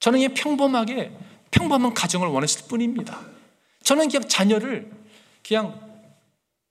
저는 0.00 0.20
그냥 0.20 0.34
평범하게 0.34 1.12
평범한 1.50 1.92
가정을 1.92 2.26
원했을 2.28 2.68
뿐입니다. 2.68 3.20
저는 3.84 4.08
그냥 4.08 4.26
자녀를 4.26 4.90
그냥 5.46 5.78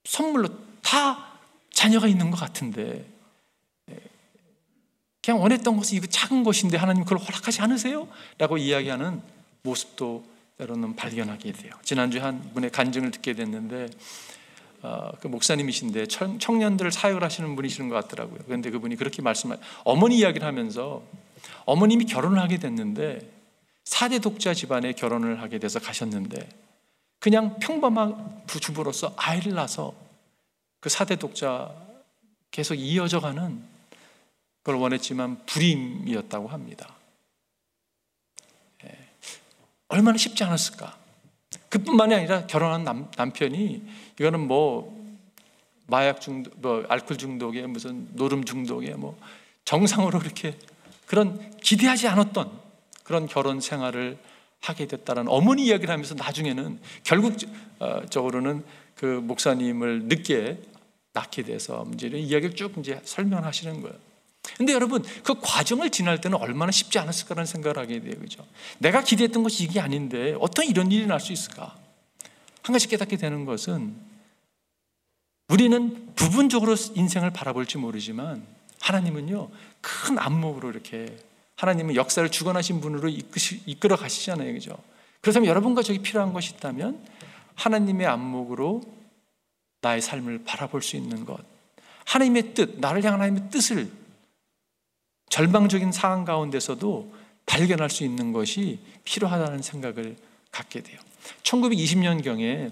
선물로 0.04 0.48
다 0.82 1.38
자녀가 1.70 2.08
있는 2.08 2.30
것 2.32 2.38
같은데 2.40 3.06
그냥 5.28 5.42
원했던 5.42 5.76
것은 5.76 5.98
이거 5.98 6.06
작은 6.06 6.42
것인데 6.42 6.78
하나님 6.78 7.04
그걸 7.04 7.18
허락하지 7.18 7.60
않으세요? 7.60 8.08
라고 8.38 8.56
이야기하는 8.56 9.20
모습도 9.60 10.24
때로는 10.56 10.96
발견하게 10.96 11.52
돼요. 11.52 11.74
지난주에 11.82 12.22
한 12.22 12.50
분의 12.54 12.70
간증을 12.70 13.10
듣게 13.10 13.34
됐는데 13.34 13.90
어, 14.80 15.10
그 15.20 15.26
목사님이신데 15.26 16.06
청, 16.06 16.38
청년들을 16.38 16.90
사역을 16.90 17.22
하시는 17.22 17.54
분이시는 17.56 17.90
것 17.90 17.96
같더라고요. 17.96 18.38
그런데 18.46 18.70
그분이 18.70 18.96
그렇게 18.96 19.20
말씀하 19.20 19.58
어머니 19.84 20.16
이야기를 20.16 20.46
하면서 20.46 21.02
어머님이 21.66 22.06
결혼을 22.06 22.40
하게 22.40 22.56
됐는데 22.56 23.30
사대 23.84 24.20
독자 24.20 24.54
집안에 24.54 24.94
결혼을 24.94 25.42
하게 25.42 25.58
돼서 25.58 25.78
가셨는데 25.78 26.48
그냥 27.18 27.58
평범한 27.58 28.46
부주부로서 28.46 29.12
아이를 29.18 29.52
낳아서 29.52 29.92
그 30.80 30.88
사대 30.88 31.16
독자 31.16 31.70
계속 32.50 32.76
이어져 32.76 33.20
가는 33.20 33.62
그걸 34.68 34.82
원했지만 34.82 35.46
불임이었다고 35.46 36.48
합니다. 36.48 36.94
예. 38.84 38.90
얼마나 39.88 40.18
쉽지 40.18 40.44
않았을까? 40.44 40.94
그뿐만이 41.70 42.14
아니라 42.14 42.46
결혼한 42.46 42.84
남, 42.84 43.10
남편이 43.16 43.82
이거는 44.20 44.40
뭐 44.40 44.94
마약 45.86 46.20
중독, 46.20 46.52
뭐 46.60 46.84
알코올 46.86 47.16
중독에 47.16 47.66
무슨 47.66 48.14
노름 48.14 48.44
중독에 48.44 48.90
뭐 48.90 49.18
정상으로 49.64 50.18
그렇게 50.18 50.54
그런 51.06 51.56
기대하지 51.60 52.06
않았던 52.06 52.52
그런 53.04 53.26
결혼 53.26 53.62
생활을 53.62 54.18
하게 54.60 54.86
됐다는 54.86 55.28
어머니 55.28 55.64
이야기를 55.64 55.90
하면서 55.90 56.14
나중에는 56.14 56.78
결국적으로는 57.04 58.66
그 58.96 59.06
목사님을 59.06 60.02
늦게 60.08 60.60
낳게 61.14 61.44
돼서 61.44 61.84
문제를 61.84 62.18
이야기를 62.18 62.54
쭉 62.54 62.76
이제 62.76 63.00
설명하시는 63.02 63.80
거예요. 63.80 64.07
근데 64.56 64.72
여러분 64.72 65.04
그 65.22 65.34
과정을 65.40 65.90
지날 65.90 66.20
때는 66.20 66.38
얼마나 66.38 66.72
쉽지 66.72 66.98
않았을까라는 66.98 67.46
생각을 67.46 67.78
하게 67.78 68.00
돼요. 68.00 68.14
그죠? 68.18 68.46
내가 68.78 69.02
기대했던 69.02 69.42
것이 69.42 69.64
이게 69.64 69.80
아닌데 69.80 70.36
어떤 70.40 70.66
이런 70.66 70.90
일이 70.90 71.06
날 71.06 71.20
수 71.20 71.32
있을까? 71.32 71.76
한 72.62 72.72
가지 72.72 72.86
깨닫게 72.88 73.16
되는 73.16 73.44
것은 73.44 73.94
우리는 75.48 76.14
부분적으로 76.14 76.76
인생을 76.94 77.30
바라볼지 77.30 77.78
모르지만 77.78 78.44
하나님은요 78.80 79.48
큰 79.80 80.18
안목으로 80.18 80.70
이렇게 80.70 81.16
하나님은 81.56 81.96
역사를 81.96 82.28
주관하신 82.30 82.80
분으로 82.80 83.08
이끌어 83.08 83.96
가시잖아요. 83.96 84.52
그죠? 84.52 84.76
그렇다면 85.20 85.48
여러분과 85.48 85.82
저기 85.82 85.98
필요한 85.98 86.32
것이 86.32 86.54
있다면 86.54 87.04
하나님의 87.56 88.06
안목으로 88.06 88.82
나의 89.80 90.00
삶을 90.00 90.44
바라볼 90.44 90.82
수 90.82 90.96
있는 90.96 91.24
것. 91.24 91.38
하나님의 92.04 92.54
뜻, 92.54 92.78
나를 92.78 93.02
향한 93.04 93.20
하나님의 93.20 93.50
뜻을 93.50 93.90
절망적인 95.28 95.92
상황 95.92 96.24
가운데서도 96.24 97.12
발견할 97.46 97.90
수 97.90 98.04
있는 98.04 98.32
것이 98.32 98.78
필요하다는 99.04 99.62
생각을 99.62 100.16
갖게 100.50 100.82
돼요. 100.82 100.98
1920년경에 101.42 102.70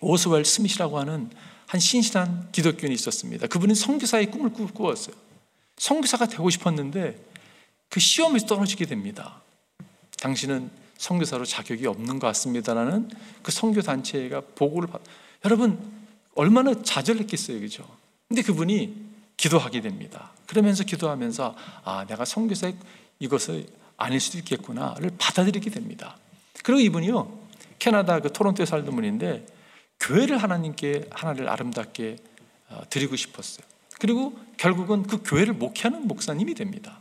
오스웰 0.00 0.44
스미시라고 0.44 0.98
하는 0.98 1.30
한 1.66 1.80
신실한 1.80 2.48
기독교인이 2.52 2.94
있었습니다. 2.94 3.46
그분은 3.46 3.74
성교사의 3.74 4.30
꿈을 4.30 4.52
꾸었어요. 4.52 5.14
성교사가 5.76 6.26
되고 6.26 6.48
싶었는데 6.50 7.18
그 7.88 8.00
시험에서 8.00 8.46
떨어지게 8.46 8.86
됩니다. 8.86 9.42
당신은 10.20 10.70
성교사로 10.98 11.44
자격이 11.44 11.86
없는 11.86 12.18
것 12.18 12.26
같습니다라는 12.28 13.10
그 13.42 13.52
성교 13.52 13.82
단체가 13.82 14.40
보고를 14.54 14.88
받. 14.88 15.00
여러분 15.44 15.78
얼마나 16.34 16.74
좌절했겠어요, 16.82 17.60
그죠? 17.60 17.88
근데 18.28 18.42
그분이 18.42 19.07
기도하게 19.38 19.80
됩니다. 19.80 20.32
그러면서 20.46 20.84
기도하면서 20.84 21.56
아 21.84 22.04
내가 22.06 22.26
성교사의 22.26 22.76
이것을 23.20 23.66
아닐 23.96 24.20
수도 24.20 24.36
있겠구나를 24.38 25.12
받아들이게 25.18 25.70
됩니다. 25.70 26.18
그리고 26.62 26.80
이분이요 26.80 27.38
캐나다 27.78 28.20
그 28.20 28.30
토론토에 28.32 28.66
살던 28.66 28.94
분인데 28.94 29.46
교회를 30.00 30.38
하나님께 30.38 31.08
하나를 31.10 31.48
아름답게 31.48 32.16
어, 32.70 32.82
드리고 32.90 33.16
싶었어요. 33.16 33.66
그리고 33.98 34.38
결국은 34.56 35.04
그 35.04 35.22
교회를 35.24 35.54
목회하는 35.54 36.06
목사님이 36.06 36.54
됩니다. 36.54 37.00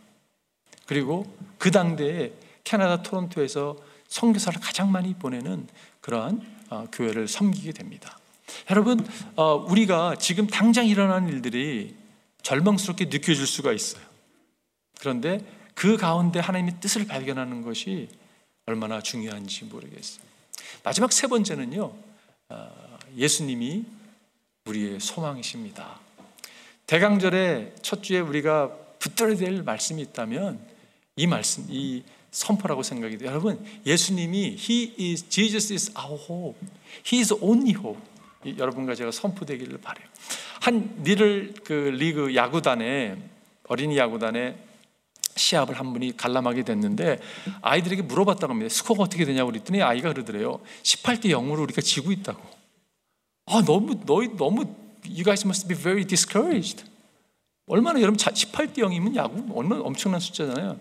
그리고 0.86 1.26
그 1.58 1.72
당대에 1.72 2.32
캐나다 2.64 3.04
토론토에서 3.04 3.78
선교사를 4.08 4.60
가장 4.62 4.92
많이 4.92 5.14
보내는 5.14 5.68
그러한 6.02 6.42
어, 6.70 6.88
교회를 6.92 7.28
섬기게 7.28 7.74
됩니다. 7.74 8.18
여러분, 8.72 9.06
어, 9.36 9.56
우리가 9.56 10.16
지금 10.16 10.48
당장 10.48 10.88
일어나는 10.88 11.30
일들이 11.30 11.96
절망스럽게 12.48 13.06
느껴질 13.06 13.46
수가 13.46 13.74
있어요. 13.74 14.02
그런데 15.00 15.42
그 15.76 15.98
가운데 15.98 16.40
하나님의 16.40 16.80
뜻을 16.80 17.06
발견하는 17.06 17.62
것이 17.62 18.08
얼마나 18.66 19.02
중요한지 19.02 19.66
모르겠어요. 19.66 20.26
마지막 20.82 21.12
세 21.12 21.28
번째는요, 21.28 21.94
예수님이 23.18 23.84
우리의 24.66 25.02
소망이십니다. 25.02 26.00
대강절의 26.86 27.76
첫 27.82 28.02
주에 28.02 28.22
우리가 28.22 28.72
붙들어야 29.00 29.36
될 29.36 29.62
말씀이 29.64 30.02
있다면 30.04 30.66
이 31.18 31.28
말씀, 31.28 31.66
이 31.70 32.04
선포라고 32.32 32.82
생각이 32.82 33.18
돼요. 33.18 33.30
여러분, 33.30 33.62
예수님이 33.86 34.56
He 34.58 34.96
is 34.98 35.28
Jesus 35.28 35.74
is 35.74 35.92
our 35.98 36.18
hope. 36.18 36.58
He 37.06 37.20
is 37.20 37.34
only 37.42 37.74
hope. 37.74 38.02
여러분과 38.58 38.96
제가 38.96 39.12
선포되기를 39.12 39.80
바래요. 39.80 40.08
한 40.62 41.02
리를 41.04 41.54
그 41.64 41.74
리그 41.74 42.36
야구단에 42.36 43.18
어린이 43.68 43.98
야구단에 43.98 44.58
시합을 45.36 45.80
한 45.80 45.94
분이 45.94 46.18
관람하게 46.18 46.64
됐는데 46.64 47.20
아이들에게 47.62 48.04
물어봤다고 48.04 48.52
합니다. 48.54 48.74
스코어가 48.74 49.04
어떻게 49.04 49.26
되냐고 49.26 49.52
그랬더니 49.52 49.82
아이가 49.82 50.12
그러더래요. 50.14 50.60
18대 50.84 51.26
0으로 51.26 51.62
우리가 51.64 51.82
지고 51.82 52.12
있다고. 52.12 52.42
아, 53.46 53.64
너무 53.66 54.00
너희 54.06 54.36
너무 54.36 54.66
you 55.06 55.24
guys 55.24 55.46
must 55.46 55.68
be 55.68 55.78
very 55.78 56.06
discouraged. 56.06 56.84
얼마나 57.68 58.02
여러분 58.02 58.18
18대 58.18 58.78
0이면 58.78 59.16
야구 59.16 59.46
얼마나 59.54 59.82
엄청난 59.82 60.20
숫자잖아요. 60.20 60.78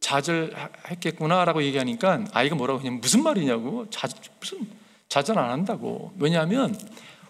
좌절했겠구나라고 0.00 1.62
얘기하니까 1.62 2.24
아이가 2.32 2.54
뭐라고 2.54 2.80
하냐면 2.80 3.00
무슨 3.00 3.22
말이냐고 3.22 3.88
좌 3.90 4.08
무슨 4.40 4.66
좌절 5.10 5.38
안 5.38 5.50
한다고 5.50 6.12
왜냐하면 6.18 6.78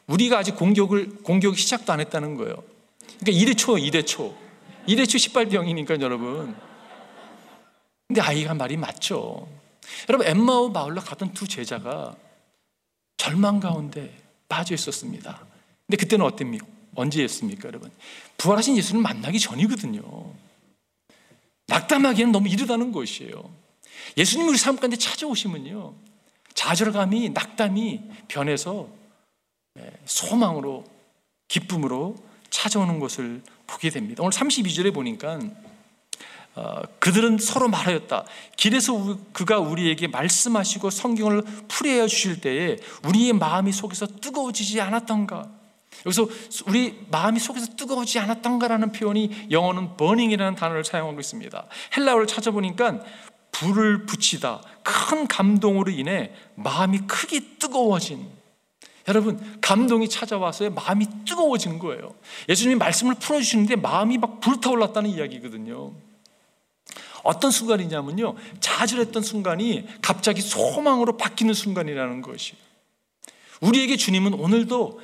우리가 0.07 0.39
아직 0.39 0.55
공격을 0.55 1.23
공격 1.23 1.59
시작도 1.59 1.93
안 1.93 1.99
했다는 2.01 2.37
거예요. 2.37 2.63
그러니까 3.19 3.53
2대 3.53 3.57
초, 3.57 3.75
2대 3.75 4.07
초, 4.07 4.37
2대 4.87 5.09
초 5.09 5.19
18대 5.19 5.55
0이니까 5.55 6.01
여러분. 6.01 6.55
근데 8.07 8.21
아이가 8.21 8.55
말이 8.55 8.77
맞죠. 8.77 9.49
여러분 10.09 10.27
엠마오 10.27 10.69
마을로 10.69 11.01
가던 11.01 11.33
두 11.33 11.49
제자가 11.49 12.15
절망 13.17 13.61
가운데 13.61 14.16
빠져 14.49 14.75
있었습니다. 14.75 15.45
근데 15.87 15.97
그때는 15.97 16.25
어땠습니까? 16.27 16.66
언제였습니까, 16.95 17.69
여러분? 17.69 17.90
부활하신 18.37 18.77
예수를 18.77 19.01
만나기 19.01 19.38
전이거든요. 19.38 20.35
낙담하기에는 21.69 22.33
너무 22.33 22.49
이르다는 22.49 22.93
것이에요. 22.93 23.49
예수님 24.16 24.49
우리 24.49 24.59
삶 24.59 24.77
가운데 24.77 24.97
찾아오시면요. 24.97 25.95
좌절감이, 26.61 27.31
낙담이 27.31 28.03
변해서 28.29 28.87
예, 29.79 29.90
소망으로, 30.05 30.85
기쁨으로 31.49 32.16
찾아오는 32.51 33.01
것을 33.01 33.40
보게 33.66 33.88
됩니다. 33.88 34.23
오늘 34.23 34.33
32절에 34.33 34.92
보니까 34.92 35.40
어, 36.57 36.83
그들은 36.99 37.38
서로 37.38 37.68
말하였다. 37.68 38.27
길에서 38.59 39.18
그가 39.33 39.59
우리에게 39.59 40.09
말씀하시고 40.09 40.90
성경을 40.90 41.44
풀이해 41.68 42.07
주실 42.07 42.42
때에 42.42 42.77
우리의 43.05 43.33
마음이 43.33 43.73
속에서 43.73 44.07
뜨거워지지 44.07 44.83
않았던가? 44.83 45.49
여기서 46.05 46.29
우리 46.66 47.07
마음이 47.11 47.40
속에서 47.40 47.75
뜨거워지지 47.75 48.18
않았던가라는 48.18 48.92
표현이 48.92 49.49
영어는 49.51 49.96
burning이라는 49.96 50.57
단어를 50.57 50.85
사용하고 50.85 51.20
있습니다. 51.20 51.66
헬라어를 51.96 52.27
찾아보니까 52.27 53.01
불을 53.61 54.07
붙이다, 54.07 54.62
큰 54.83 55.27
감동으로 55.27 55.90
인해 55.90 56.33
마음이 56.55 57.01
크게 57.01 57.59
뜨거워진 57.59 58.27
여러분 59.07 59.59
감동이 59.61 60.09
찾아와서 60.09 60.70
마음이 60.70 61.07
뜨거워진 61.27 61.79
거예요. 61.79 62.14
예수님이 62.49 62.77
말씀을 62.77 63.16
풀어주시는데 63.16 63.77
마음이 63.77 64.16
막 64.18 64.40
불타올랐다는 64.40 65.11
이야기거든요. 65.11 65.92
어떤 67.23 67.51
순간이냐면요, 67.51 68.35
좌절했던 68.61 69.23
순간이 69.23 69.87
갑자기 70.01 70.40
소망으로 70.40 71.18
바뀌는 71.18 71.53
순간이라는 71.53 72.23
것이. 72.23 72.55
우리에게 73.61 73.99
주님은 73.99 74.35
오늘도 74.35 75.01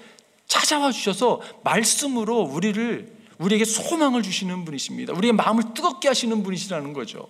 찾아와 0.47 0.93
주셔서 0.93 1.43
말씀으로 1.63 2.41
우리를 2.41 3.15
우리에게 3.39 3.67
소망을 3.67 4.23
주시는 4.23 4.65
분이십니다. 4.65 5.13
우리의 5.13 5.35
마음을 5.35 5.75
뜨겁게 5.75 6.09
하시는 6.09 6.43
분이시라는 6.43 6.95
거죠. 6.95 7.29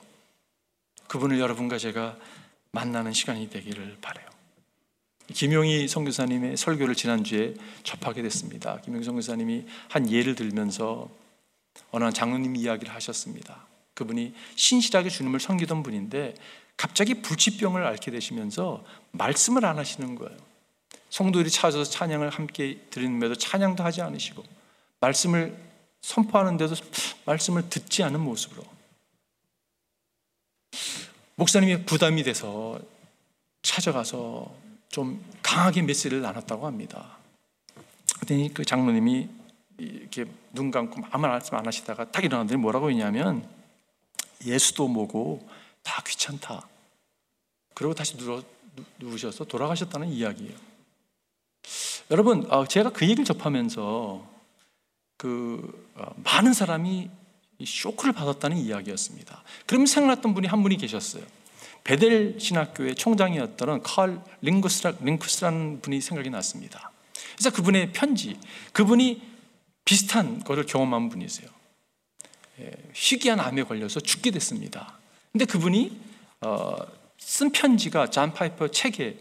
그분을 1.09 1.39
여러분과 1.39 1.79
제가 1.79 2.17
만나는 2.73 3.13
시간이 3.13 3.51
되기를 3.51 3.99
바래요. 4.01 4.27
김용희 5.33 5.89
선교사님의 5.89 6.57
설교를 6.57 6.95
지난주에 6.95 7.55
접하게 7.83 8.23
됐습니다. 8.23 8.81
김용희 8.83 9.05
선교사님이 9.05 9.65
한 9.89 10.11
예를 10.11 10.35
들면서 10.35 11.09
어느 11.91 12.11
장로님 12.13 12.57
이야기를 12.57 12.95
하셨습니다. 12.95 13.67
그분이 13.95 14.35
신실하게 14.55 15.09
주님을 15.09 15.41
섬기던 15.41 15.83
분인데 15.83 16.35
갑자기 16.77 17.23
불치병을 17.23 17.85
앓게 17.85 18.11
되시면서 18.11 18.85
말씀을 19.13 19.65
안 19.65 19.79
하시는 19.79 20.15
거예요. 20.15 20.37
성도들이 21.11 21.51
찾아서 21.51 21.85
찬양을 21.91 22.31
함께 22.31 22.79
드리는데도 22.91 23.37
찬양도 23.37 23.83
하지 23.83 24.03
않으시고 24.03 24.45
말씀을 25.01 25.57
선포하는데도 26.03 26.75
말씀을 27.25 27.69
듣지 27.71 28.03
않은 28.03 28.21
모습으로 28.21 28.63
목사님이 31.37 31.85
부담이 31.85 32.23
돼서 32.23 32.79
찾아가서 33.63 34.55
좀 34.89 35.23
강하게 35.43 35.83
메시지를 35.83 36.23
나눴다고 36.23 36.67
합니다. 36.67 37.19
그랬더니 38.17 38.53
그 38.55 38.65
장로님이 38.65 39.29
이렇게 39.79 40.25
눈 40.53 40.71
감고 40.71 41.03
아무 41.11 41.27
말씀 41.27 41.55
안 41.57 41.67
하시다가 41.67 42.11
딱 42.11 42.25
일어나더니 42.25 42.61
뭐라고 42.61 42.91
했냐면 42.91 43.47
예수도 44.45 44.89
뭐고 44.89 45.47
다 45.83 46.03
귀찮다. 46.07 46.67
그리고 47.75 47.95
다시 47.95 48.17
누워, 48.17 48.43
누우셔서 48.99 49.45
돌아가셨다는 49.45 50.09
이야기예요. 50.09 50.57
여러분, 52.11 52.51
어, 52.51 52.67
제가 52.67 52.91
그 52.91 53.05
얘기를 53.05 53.25
접하면서 53.25 54.27
그 55.17 55.91
어, 55.95 56.15
많은 56.25 56.53
사람이 56.53 57.11
쇼크를 57.65 58.13
받았다는 58.13 58.57
이야기였습니다. 58.57 59.43
그럼 59.67 59.87
생각났던 59.87 60.35
분이 60.35 60.47
한 60.47 60.63
분이 60.63 60.77
계셨어요. 60.77 61.25
베델 61.85 62.37
신학교의 62.39 62.97
총장이었던 62.97 63.83
칼 63.83 64.21
링퀴스트라, 64.43 64.95
링퀴스트라는 65.01 65.81
분이 65.83 66.01
생각이 66.01 66.31
났습니다. 66.31 66.91
그래서 67.37 67.51
그분의 67.51 67.93
편지, 67.93 68.39
그분이 68.73 69.23
비슷한 69.85 70.43
것을 70.43 70.67
경험한 70.67 71.09
분이세요. 71.11 71.49
예, 72.61 72.71
희귀한 72.93 73.39
암에 73.39 73.63
걸려서 73.65 74.01
죽게 74.01 74.33
됐습니다. 74.33 74.99
근데 75.31 75.45
그분이 75.45 76.01
어, 76.41 76.77
쓴 77.19 77.53
편지가 77.53 78.11
잔 78.11 78.33
파이퍼 78.33 78.69
책에 78.69 79.19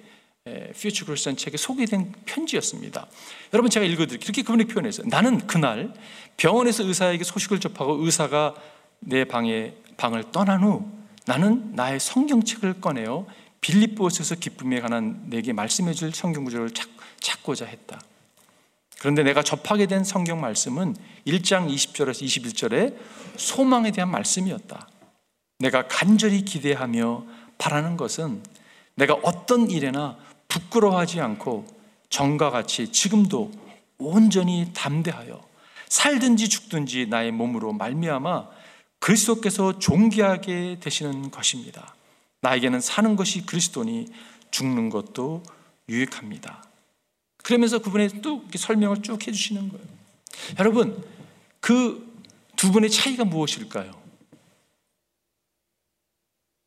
Future 0.79 1.05
Grace란 1.05 1.35
책에 1.37 1.57
소개된 1.57 2.13
편지였습니다. 2.25 3.07
여러분 3.51 3.71
제가 3.71 3.83
읽어드릴게요. 3.83 4.25
이렇게 4.25 4.43
그분이 4.43 4.65
표현했어요. 4.65 5.07
나는 5.09 5.39
그날 5.47 5.91
병원에서 6.37 6.83
의사에게 6.83 7.23
소식을 7.23 7.59
접하고 7.59 8.05
의사가 8.05 8.53
내 8.99 9.25
방에 9.25 9.73
방을 9.97 10.31
떠난 10.31 10.61
후 10.61 10.87
나는 11.25 11.73
나의 11.73 11.99
성경책을 11.99 12.79
꺼내어 12.79 13.25
빌립보스에서 13.61 14.35
기쁨에 14.35 14.81
관한 14.81 15.23
내게 15.31 15.51
말씀해 15.51 15.93
줄 15.93 16.13
성경 16.13 16.43
구절을 16.43 16.75
찾, 16.75 16.87
찾고자 17.19 17.65
했다. 17.65 17.99
그런데 18.99 19.23
내가 19.23 19.41
접하게 19.41 19.87
된 19.87 20.03
성경 20.03 20.39
말씀은 20.41 20.95
1장 21.25 21.73
20절에서 21.73 22.23
21절에 22.23 22.95
소망에 23.35 23.89
대한 23.89 24.11
말씀이었다. 24.11 24.87
내가 25.57 25.87
간절히 25.87 26.45
기대하며 26.45 27.25
바라는 27.57 27.97
것은 27.97 28.43
내가 28.93 29.15
어떤 29.23 29.71
일에나 29.71 30.17
부끄러워하지 30.55 31.19
않고 31.19 31.65
전과 32.09 32.49
같이 32.49 32.91
지금도 32.91 33.51
온전히 33.97 34.71
담대하여 34.73 35.41
살든지 35.89 36.49
죽든지 36.49 37.07
나의 37.07 37.31
몸으로 37.31 37.73
말미암아 37.73 38.47
그리스도께서 38.99 39.79
존귀하게 39.79 40.79
되시는 40.79 41.31
것입니다. 41.31 41.95
나에게는 42.41 42.79
사는 42.81 43.15
것이 43.15 43.45
그리스도니 43.45 44.07
죽는 44.51 44.89
것도 44.89 45.43
유익합니다. 45.89 46.63
그러면서 47.43 47.79
그분의 47.79 48.21
또 48.21 48.43
설명을 48.55 49.03
쭉 49.03 49.27
해주시는 49.27 49.69
거예요. 49.69 49.85
여러분, 50.59 51.03
그 51.59 52.15
두 52.55 52.71
분의 52.71 52.89
차이가 52.89 53.25
무엇일까요? 53.25 53.91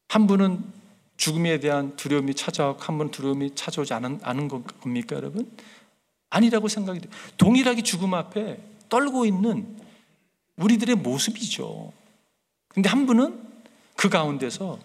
한 0.09 0.27
분은 0.27 0.78
죽음에 1.19 1.59
대한 1.61 1.97
두려움이 1.97 2.35
찾아오고 2.35 2.81
한 2.81 2.97
분은 2.97 3.11
두려움이 3.11 3.55
찾아오지 3.55 3.93
않은, 3.93 4.21
않은 4.23 4.49
겁니까, 4.49 5.17
여러분? 5.17 5.51
아니라고 6.31 6.69
생각이 6.69 7.01
돼요. 7.01 7.11
동일하게 7.37 7.83
죽음 7.83 8.15
앞에 8.15 8.59
떨고 8.89 9.27
있는 9.27 9.77
우리들의 10.57 10.95
모습이죠. 10.97 11.93
근데 12.69 12.89
한 12.89 13.07
분은 13.07 13.43
그 13.97 14.09
가운데서 14.09 14.79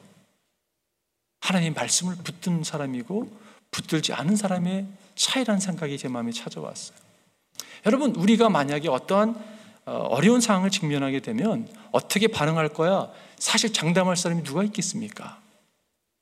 하나님의 1.42 1.74
말씀을 1.74 2.16
붙든 2.16 2.64
사람이고 2.64 3.30
붙들지 3.70 4.14
않은 4.14 4.36
사람의 4.36 4.88
차이라는 5.16 5.60
생각이 5.60 5.98
제 5.98 6.08
마음에 6.08 6.32
찾아왔어요. 6.32 6.98
여러분, 7.86 8.16
우리가 8.16 8.50
만약에 8.50 8.90
어떠한 8.90 9.54
어, 9.86 9.92
어려운 9.92 10.40
상황을 10.42 10.72
직면하게 10.72 11.20
되면 11.20 11.68
어떻게 11.92 12.28
반응할 12.28 12.70
거야? 12.70 13.12
사실 13.38 13.74
장담할 13.74 14.16
사람이 14.16 14.44
누가 14.44 14.64
있겠습니까? 14.64 15.43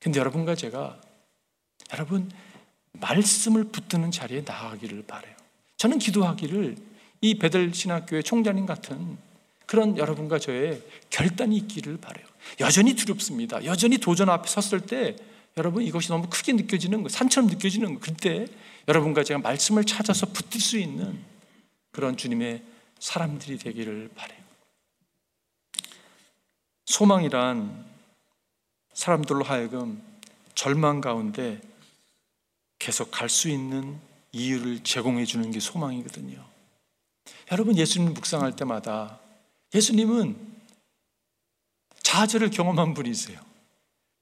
근데 0.01 0.19
여러분과 0.19 0.55
제가 0.55 0.99
여러분 1.93 2.29
말씀을 2.93 3.65
붙드는 3.65 4.11
자리에 4.11 4.43
나아가기를 4.45 5.03
바래요. 5.03 5.35
저는 5.77 5.99
기도하기를 5.99 6.75
이 7.21 7.35
베들 7.37 7.73
신학교의 7.73 8.23
총장님 8.23 8.65
같은 8.65 9.17
그런 9.67 9.97
여러분과 9.97 10.39
저의 10.39 10.81
결단이 11.09 11.55
있기를 11.57 11.97
바래요. 11.97 12.25
여전히 12.59 12.95
두렵습니다. 12.95 13.63
여전히 13.63 13.99
도전 13.99 14.29
앞에 14.29 14.47
섰을 14.47 14.81
때 14.81 15.15
여러분 15.55 15.83
이것이 15.83 16.09
너무 16.09 16.27
크게 16.29 16.53
느껴지는 16.53 17.03
거, 17.03 17.09
산처럼 17.09 17.49
느껴지는 17.49 17.93
거. 17.93 17.99
그때 17.99 18.47
여러분과 18.87 19.23
제가 19.23 19.39
말씀을 19.39 19.85
찾아서 19.85 20.25
붙들 20.25 20.59
수 20.59 20.77
있는 20.77 21.19
그런 21.91 22.17
주님의 22.17 22.63
사람들이 22.99 23.57
되기를 23.59 24.09
바래요. 24.15 24.39
소망이란 26.85 27.90
사람들로 28.93 29.43
하여금 29.43 30.01
절망 30.55 31.01
가운데 31.01 31.61
계속 32.79 33.11
갈 33.11 33.29
수 33.29 33.49
있는 33.49 33.99
이유를 34.31 34.83
제공해 34.83 35.25
주는 35.25 35.51
게 35.51 35.59
소망이거든요. 35.59 36.43
여러분 37.51 37.77
예수님 37.77 38.13
묵상할 38.13 38.55
때마다 38.55 39.19
예수님은 39.73 40.37
좌절을 42.01 42.49
경험한 42.49 42.93
분이세요. 42.93 43.39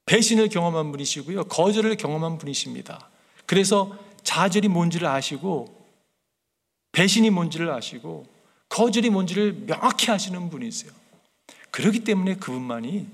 배신을 0.06 0.50
경험한 0.50 0.92
분이시고요. 0.92 1.46
거절을 1.46 1.96
경험한 1.98 2.40
분이십니다. 2.40 3.10
그래서 3.46 3.98
좌절이 4.24 4.68
뭔지를 4.68 5.08
아시고 5.08 5.80
배신이 6.92 7.30
뭔지를 7.30 7.70
아시고 7.72 8.28
거절이 8.70 9.12
뭔지를 9.12 9.54
명확히 9.68 10.12
아시는 10.12 10.50
분이세요. 10.50 10.92
그렇기 11.72 12.04
때문에 12.04 12.36
그분만이 12.36 13.08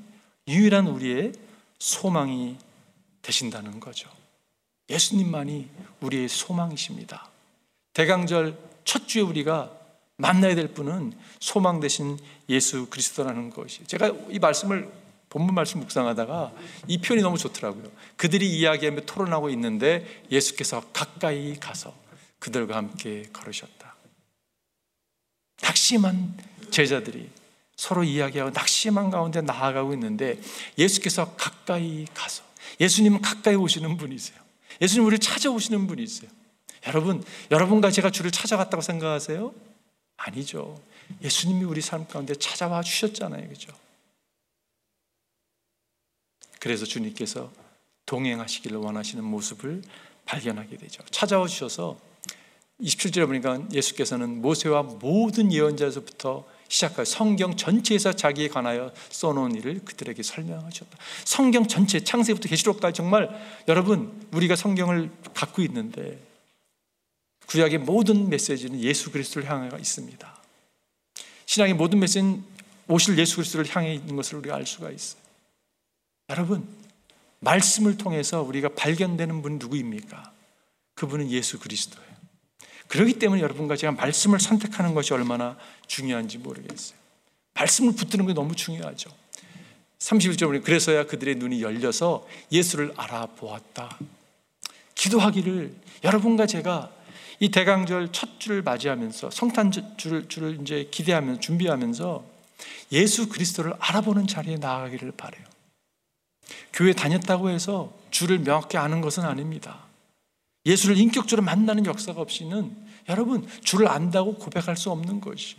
유일한 0.47 0.87
우리의 0.87 1.33
소망이 1.79 2.57
되신다는 3.21 3.79
거죠. 3.79 4.09
예수님만이 4.89 5.69
우리의 6.01 6.29
소망이십니다. 6.29 7.29
대강절 7.93 8.57
첫 8.83 9.07
주에 9.07 9.21
우리가 9.21 9.71
만나야 10.17 10.55
될 10.55 10.73
분은 10.73 11.13
소망 11.39 11.79
되신 11.79 12.17
예수 12.49 12.87
그리스도라는 12.89 13.49
것이. 13.49 13.85
제가 13.85 14.13
이 14.29 14.39
말씀을 14.39 14.91
본문 15.29 15.53
말씀 15.53 15.79
묵상하다가 15.81 16.53
이 16.87 16.99
표현이 16.99 17.21
너무 17.21 17.37
좋더라고요. 17.37 17.91
그들이 18.15 18.57
이야기하며 18.57 19.01
토론하고 19.01 19.49
있는데 19.49 20.23
예수께서 20.31 20.81
가까이 20.93 21.59
가서 21.59 21.93
그들과 22.39 22.77
함께 22.77 23.23
걸으셨다. 23.33 23.95
낙심한 25.61 26.37
제자들이 26.71 27.29
서로 27.75 28.03
이야기하고 28.03 28.51
낙심한 28.51 29.09
가운데 29.09 29.41
나아가고 29.41 29.93
있는데 29.93 30.39
예수께서 30.77 31.35
가까이 31.35 32.05
가서 32.13 32.43
예수님은 32.79 33.21
가까이 33.21 33.55
오시는 33.55 33.97
분이세요. 33.97 34.37
예수님 34.81 35.05
우리를 35.05 35.19
찾아오시는 35.19 35.87
분이세요. 35.87 36.29
여러분, 36.87 37.23
여러분과 37.51 37.91
제가 37.91 38.11
주를 38.11 38.31
찾아갔다고 38.31 38.81
생각하세요? 38.81 39.53
아니죠. 40.17 40.81
예수님이 41.23 41.63
우리 41.63 41.81
삶 41.81 42.07
가운데 42.07 42.35
찾아와 42.35 42.81
주셨잖아요. 42.81 43.47
그죠? 43.49 43.73
그래서 46.59 46.85
주님께서 46.85 47.51
동행하시기를 48.05 48.77
원하시는 48.77 49.23
모습을 49.23 49.81
발견하게 50.25 50.77
되죠. 50.77 51.03
찾아와 51.11 51.47
주셔서 51.47 51.99
27절에 52.81 53.27
보니까 53.27 53.61
예수께서는 53.71 54.41
모세와 54.41 54.83
모든 54.83 55.53
예언자에서부터 55.53 56.45
시작하여 56.67 57.05
성경 57.05 57.55
전체에서 57.55 58.13
자기에 58.13 58.47
관하여 58.49 58.91
써놓은 59.09 59.55
일을 59.55 59.81
그들에게 59.85 60.21
설명하셨다. 60.23 60.97
성경 61.23 61.67
전체 61.67 61.99
창세부터 62.03 62.49
계시록까지 62.49 62.97
정말 62.97 63.29
여러분 63.67 64.27
우리가 64.31 64.55
성경을 64.55 65.11
갖고 65.33 65.61
있는데 65.61 66.19
구약의 67.47 67.79
모든 67.79 68.29
메시지는 68.29 68.79
예수 68.81 69.11
그리스도를 69.11 69.49
향해 69.49 69.69
있습니다. 69.77 70.35
신앙의 71.45 71.75
모든 71.75 71.99
메시지는 71.99 72.43
오실 72.87 73.17
예수 73.17 73.37
그리스도를 73.37 73.73
향해 73.75 73.93
있는 73.93 74.15
것을 74.15 74.37
우리가 74.39 74.55
알 74.55 74.65
수가 74.65 74.89
있어요. 74.89 75.21
여러분 76.29 76.67
말씀을 77.39 77.97
통해서 77.97 78.41
우리가 78.41 78.69
발견되는 78.69 79.41
분 79.41 79.59
누구입니까? 79.59 80.33
그분은 80.95 81.29
예수 81.29 81.59
그리스도예요. 81.59 82.14
그렇기 82.87 83.13
때문에 83.19 83.41
여러분과 83.41 83.75
제가 83.75 83.93
말씀을 83.93 84.39
선택하는 84.39 84.93
것이 84.93 85.13
얼마나 85.13 85.57
중요한지 85.87 86.37
모르겠어요. 86.37 86.97
말씀을 87.53 87.95
붙드는 87.95 88.27
게 88.27 88.33
너무 88.33 88.55
중요하죠. 88.55 89.09
31절 89.99 90.47
보니 90.47 90.61
그래서야 90.61 91.05
그들의 91.05 91.35
눈이 91.35 91.61
열려서 91.61 92.27
예수를 92.51 92.93
알아보았다. 92.95 93.97
기도하기를 94.93 95.73
여러분과 96.03 96.45
제가 96.45 96.91
이 97.39 97.49
대강절 97.49 98.11
첫 98.11 98.39
주를 98.39 98.61
맞이하면서 98.61 99.29
성탄 99.31 99.71
주를, 99.97 100.27
주를 100.27 100.59
이제 100.61 100.87
기대하면서 100.91 101.41
준비하면서 101.41 102.23
예수 102.91 103.29
그리스도를 103.29 103.73
알아보는 103.79 104.27
자리에 104.27 104.57
나아가기를 104.57 105.13
바래요. 105.13 105.43
교회 106.71 106.93
다녔다고 106.93 107.49
해서 107.49 107.93
주를 108.11 108.39
명확히 108.39 108.77
아는 108.77 109.01
것은 109.01 109.23
아닙니다. 109.23 109.84
예수를 110.65 110.97
인격적으로 110.97 111.43
만나는 111.43 111.85
역사가 111.85 112.21
없이는 112.21 112.85
여러분 113.07 113.47
주를 113.61 113.87
안다고 113.87 114.35
고백할 114.35 114.77
수 114.77 114.89
없는 114.91 115.21
것이. 115.21 115.57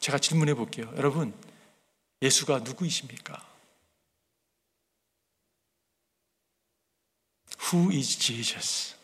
제가 0.00 0.18
질문해 0.18 0.54
볼게요. 0.54 0.92
여러분 0.96 1.34
예수가 2.22 2.60
누구이십니까? 2.60 3.44
Who 7.72 7.90
is 7.90 8.18
Jesus? 8.18 8.94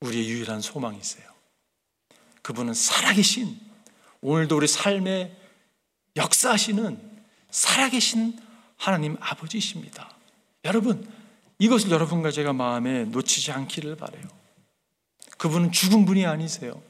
우리의 0.00 0.28
유일한 0.28 0.60
소망이세요. 0.60 1.32
그분은 2.42 2.74
살아계신 2.74 3.58
오늘도 4.20 4.56
우리 4.56 4.68
삶의 4.68 5.36
역사하시는 6.16 7.24
살아계신 7.50 8.38
하나님 8.84 9.16
아버지십니다. 9.18 10.14
여러분, 10.66 11.10
이것을 11.58 11.90
여러분과 11.90 12.30
제가 12.30 12.52
마음에 12.52 13.04
놓치지 13.06 13.50
않기를 13.50 13.96
바래요. 13.96 14.22
그분은 15.38 15.72
죽은 15.72 16.04
분이 16.04 16.26
아니세요. 16.26 16.82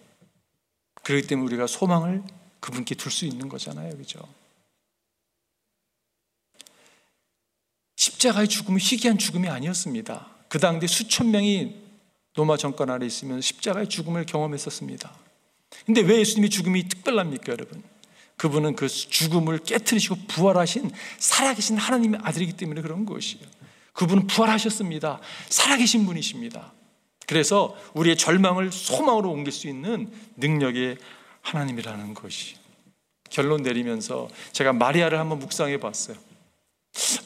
그렇기 1.05 1.29
때문에 1.29 1.47
우리가 1.47 1.69
소망을 1.69 2.25
그분께 2.59 2.97
둘 2.97 3.13
수 3.13 3.27
있는 3.27 3.49
거잖아요. 3.49 3.97
그죠? 3.97 4.19
십자가의 7.95 8.49
죽음은 8.49 8.81
희귀한 8.81 9.17
죽음이 9.17 9.49
아니었습니다. 9.49 10.27
그 10.49 10.59
당대 10.59 10.89
수천 10.89 11.31
명이 11.31 11.81
로마 12.35 12.57
정권 12.57 12.91
아래 12.91 13.07
있으면 13.07 13.41
십자가의 13.41 13.89
죽음을 13.89 14.27
경험했었습니다. 14.27 15.17
근데 15.87 16.01
왜 16.01 16.19
예수님이 16.19 16.51
죽음이 16.51 16.89
특별합니까, 16.89 17.53
여러분? 17.53 17.94
그분은 18.37 18.77
그 18.77 18.89
죽음을 18.89 19.59
깨뜨리시고 19.59 20.17
부활하신 20.29 20.91
살아계신 21.19 21.77
하나님의 21.77 22.21
아들이기 22.23 22.55
때문에 22.55 22.83
그런 22.83 23.07
것이에요. 23.07 23.45
그분은 23.93 24.27
부활하셨습니다. 24.27 25.21
살아계신 25.49 26.05
분이십니다. 26.05 26.73
그래서 27.27 27.77
우리의 27.95 28.17
절망을 28.17 28.71
소망으로 28.73 29.31
옮길 29.31 29.53
수 29.53 29.69
있는 29.69 30.13
능력의 30.37 30.99
하나님이라는 31.43 32.15
것이 32.15 32.57
결론 33.31 33.63
내리면서 33.63 34.29
제가 34.53 34.73
마리아를 34.73 35.19
한번 35.19 35.39
묵상해 35.39 35.79
봤어요. 35.79 36.17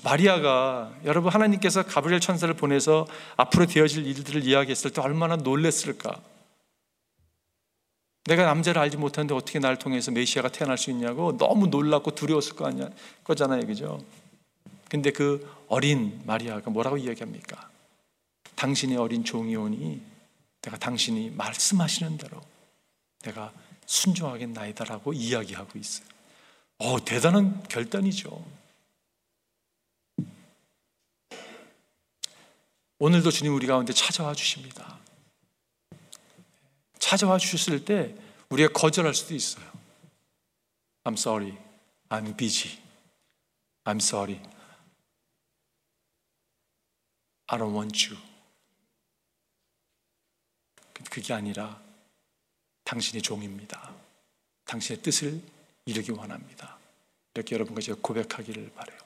마리아가 0.02 0.92
여러분 1.04 1.32
하나님께서 1.32 1.82
가브리엘 1.82 2.20
천사를 2.20 2.52
보내서 2.54 3.06
앞으로 3.36 3.66
되어질 3.66 4.06
일들을 4.06 4.44
이야기했을 4.44 4.90
때 4.92 5.00
얼마나 5.00 5.36
놀랬을까? 5.36 6.20
내가 8.24 8.44
남자를 8.44 8.80
알지 8.82 8.96
못하는데 8.96 9.34
어떻게 9.34 9.58
나를 9.58 9.78
통해서 9.78 10.10
메시아가 10.10 10.48
태어날 10.50 10.76
수 10.76 10.90
있냐고 10.90 11.36
너무 11.38 11.68
놀랐고 11.68 12.14
두려웠을 12.14 12.56
거 12.56 12.66
아니야 12.66 12.90
거잖아요, 13.24 13.66
그죠? 13.66 14.04
근데 14.88 15.10
그 15.10 15.50
어린 15.68 16.20
마리아가 16.24 16.70
뭐라고 16.70 16.96
이야기합니까? 16.96 17.70
당신의 18.54 18.96
어린 18.96 19.24
종이 19.24 19.54
오니 19.54 20.02
내가 20.62 20.76
당신이 20.76 21.30
말씀하시는 21.30 22.18
대로 22.18 22.40
내가 23.22 23.52
순종하겠나이다라고 23.86 25.12
이야기하고 25.12 25.78
있어요. 25.78 26.06
어, 26.78 27.04
대단한 27.04 27.62
결단이죠. 27.68 28.44
오늘도 32.98 33.30
주님 33.30 33.54
우리 33.54 33.66
가운데 33.66 33.92
찾아와 33.92 34.34
주십니다. 34.34 34.98
찾아와 36.98 37.38
주셨을 37.38 37.84
때 37.84 38.14
우리가 38.50 38.72
거절할 38.72 39.14
수도 39.14 39.34
있어요. 39.34 39.64
I'm 41.04 41.14
sorry. 41.14 41.56
I'm 42.08 42.36
busy. 42.36 42.78
I'm 43.84 43.96
sorry. 43.96 44.40
I 47.46 47.58
don't 47.58 47.74
want 47.74 48.08
you. 48.08 48.20
그게 51.10 51.32
아니라 51.32 51.80
당신의 52.84 53.22
종입니다. 53.22 53.94
당신의 54.64 55.02
뜻을 55.02 55.40
이루기 55.86 56.12
원합니다. 56.12 56.76
이렇게 57.34 57.54
여러분과 57.54 57.80
제가 57.80 57.98
고백하기를 58.02 58.72
바래요. 58.74 58.98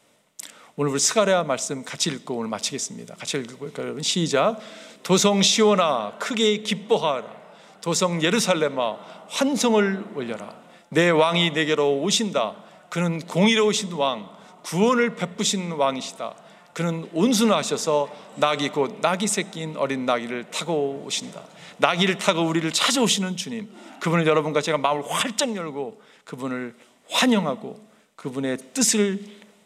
오늘 0.75 0.91
우리 0.91 0.99
스가랴 0.99 1.45
말씀 1.45 1.85
같이 1.85 2.11
읽고 2.11 2.37
오늘 2.37 2.49
마치겠습니다. 2.49 3.15
같이 3.17 3.37
읽을까요, 3.37 3.85
여러분? 3.85 4.03
시작. 4.03 4.59
도성 5.03 5.43
시온아 5.43 6.19
크게 6.19 6.59
기뻐하라. 6.63 7.42
도성 7.83 8.23
예루살렘아 8.23 8.97
환성을 9.29 10.05
올려라. 10.15 10.55
내 10.89 11.11
왕이 11.11 11.51
내게로 11.51 12.01
오신다. 12.01 12.55
그는 12.89 13.21
공의로우신 13.21 13.93
왕, 13.93 14.29
구원을 14.63 15.17
베푸신 15.17 15.73
왕이시다. 15.73 16.35
그는 16.73 17.09
온순하셔서 17.13 18.09
낙이 18.37 18.71
곧 18.71 18.99
낙이 19.03 19.27
새낀 19.27 19.77
어린 19.77 20.07
나귀를 20.07 20.51
타고 20.51 21.03
오신다. 21.07 21.43
나귀를 21.79 22.19
타고 22.19 22.43
우리를 22.43 22.71
찾아오시는 22.73 23.37
주님. 23.37 23.71
그분을 24.01 24.27
여러분과 24.27 24.61
제가 24.63 24.79
마음을 24.79 25.05
활짝 25.07 25.55
열고 25.55 26.01
그분을 26.25 26.75
환영하고 27.11 27.79
그분의 28.17 28.59
뜻을 28.73 29.23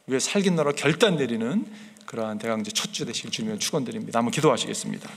위해 0.07 0.19
살겠노라 0.19 0.73
결단 0.73 1.17
내리는 1.17 1.67
그러한 2.07 2.39
대강제 2.39 2.71
첫 2.71 2.93
주 2.93 3.05
되실 3.05 3.31
주님을 3.31 3.59
축원드립니다. 3.59 4.19
한번 4.19 4.31
기도하시겠습니다. 4.33 5.11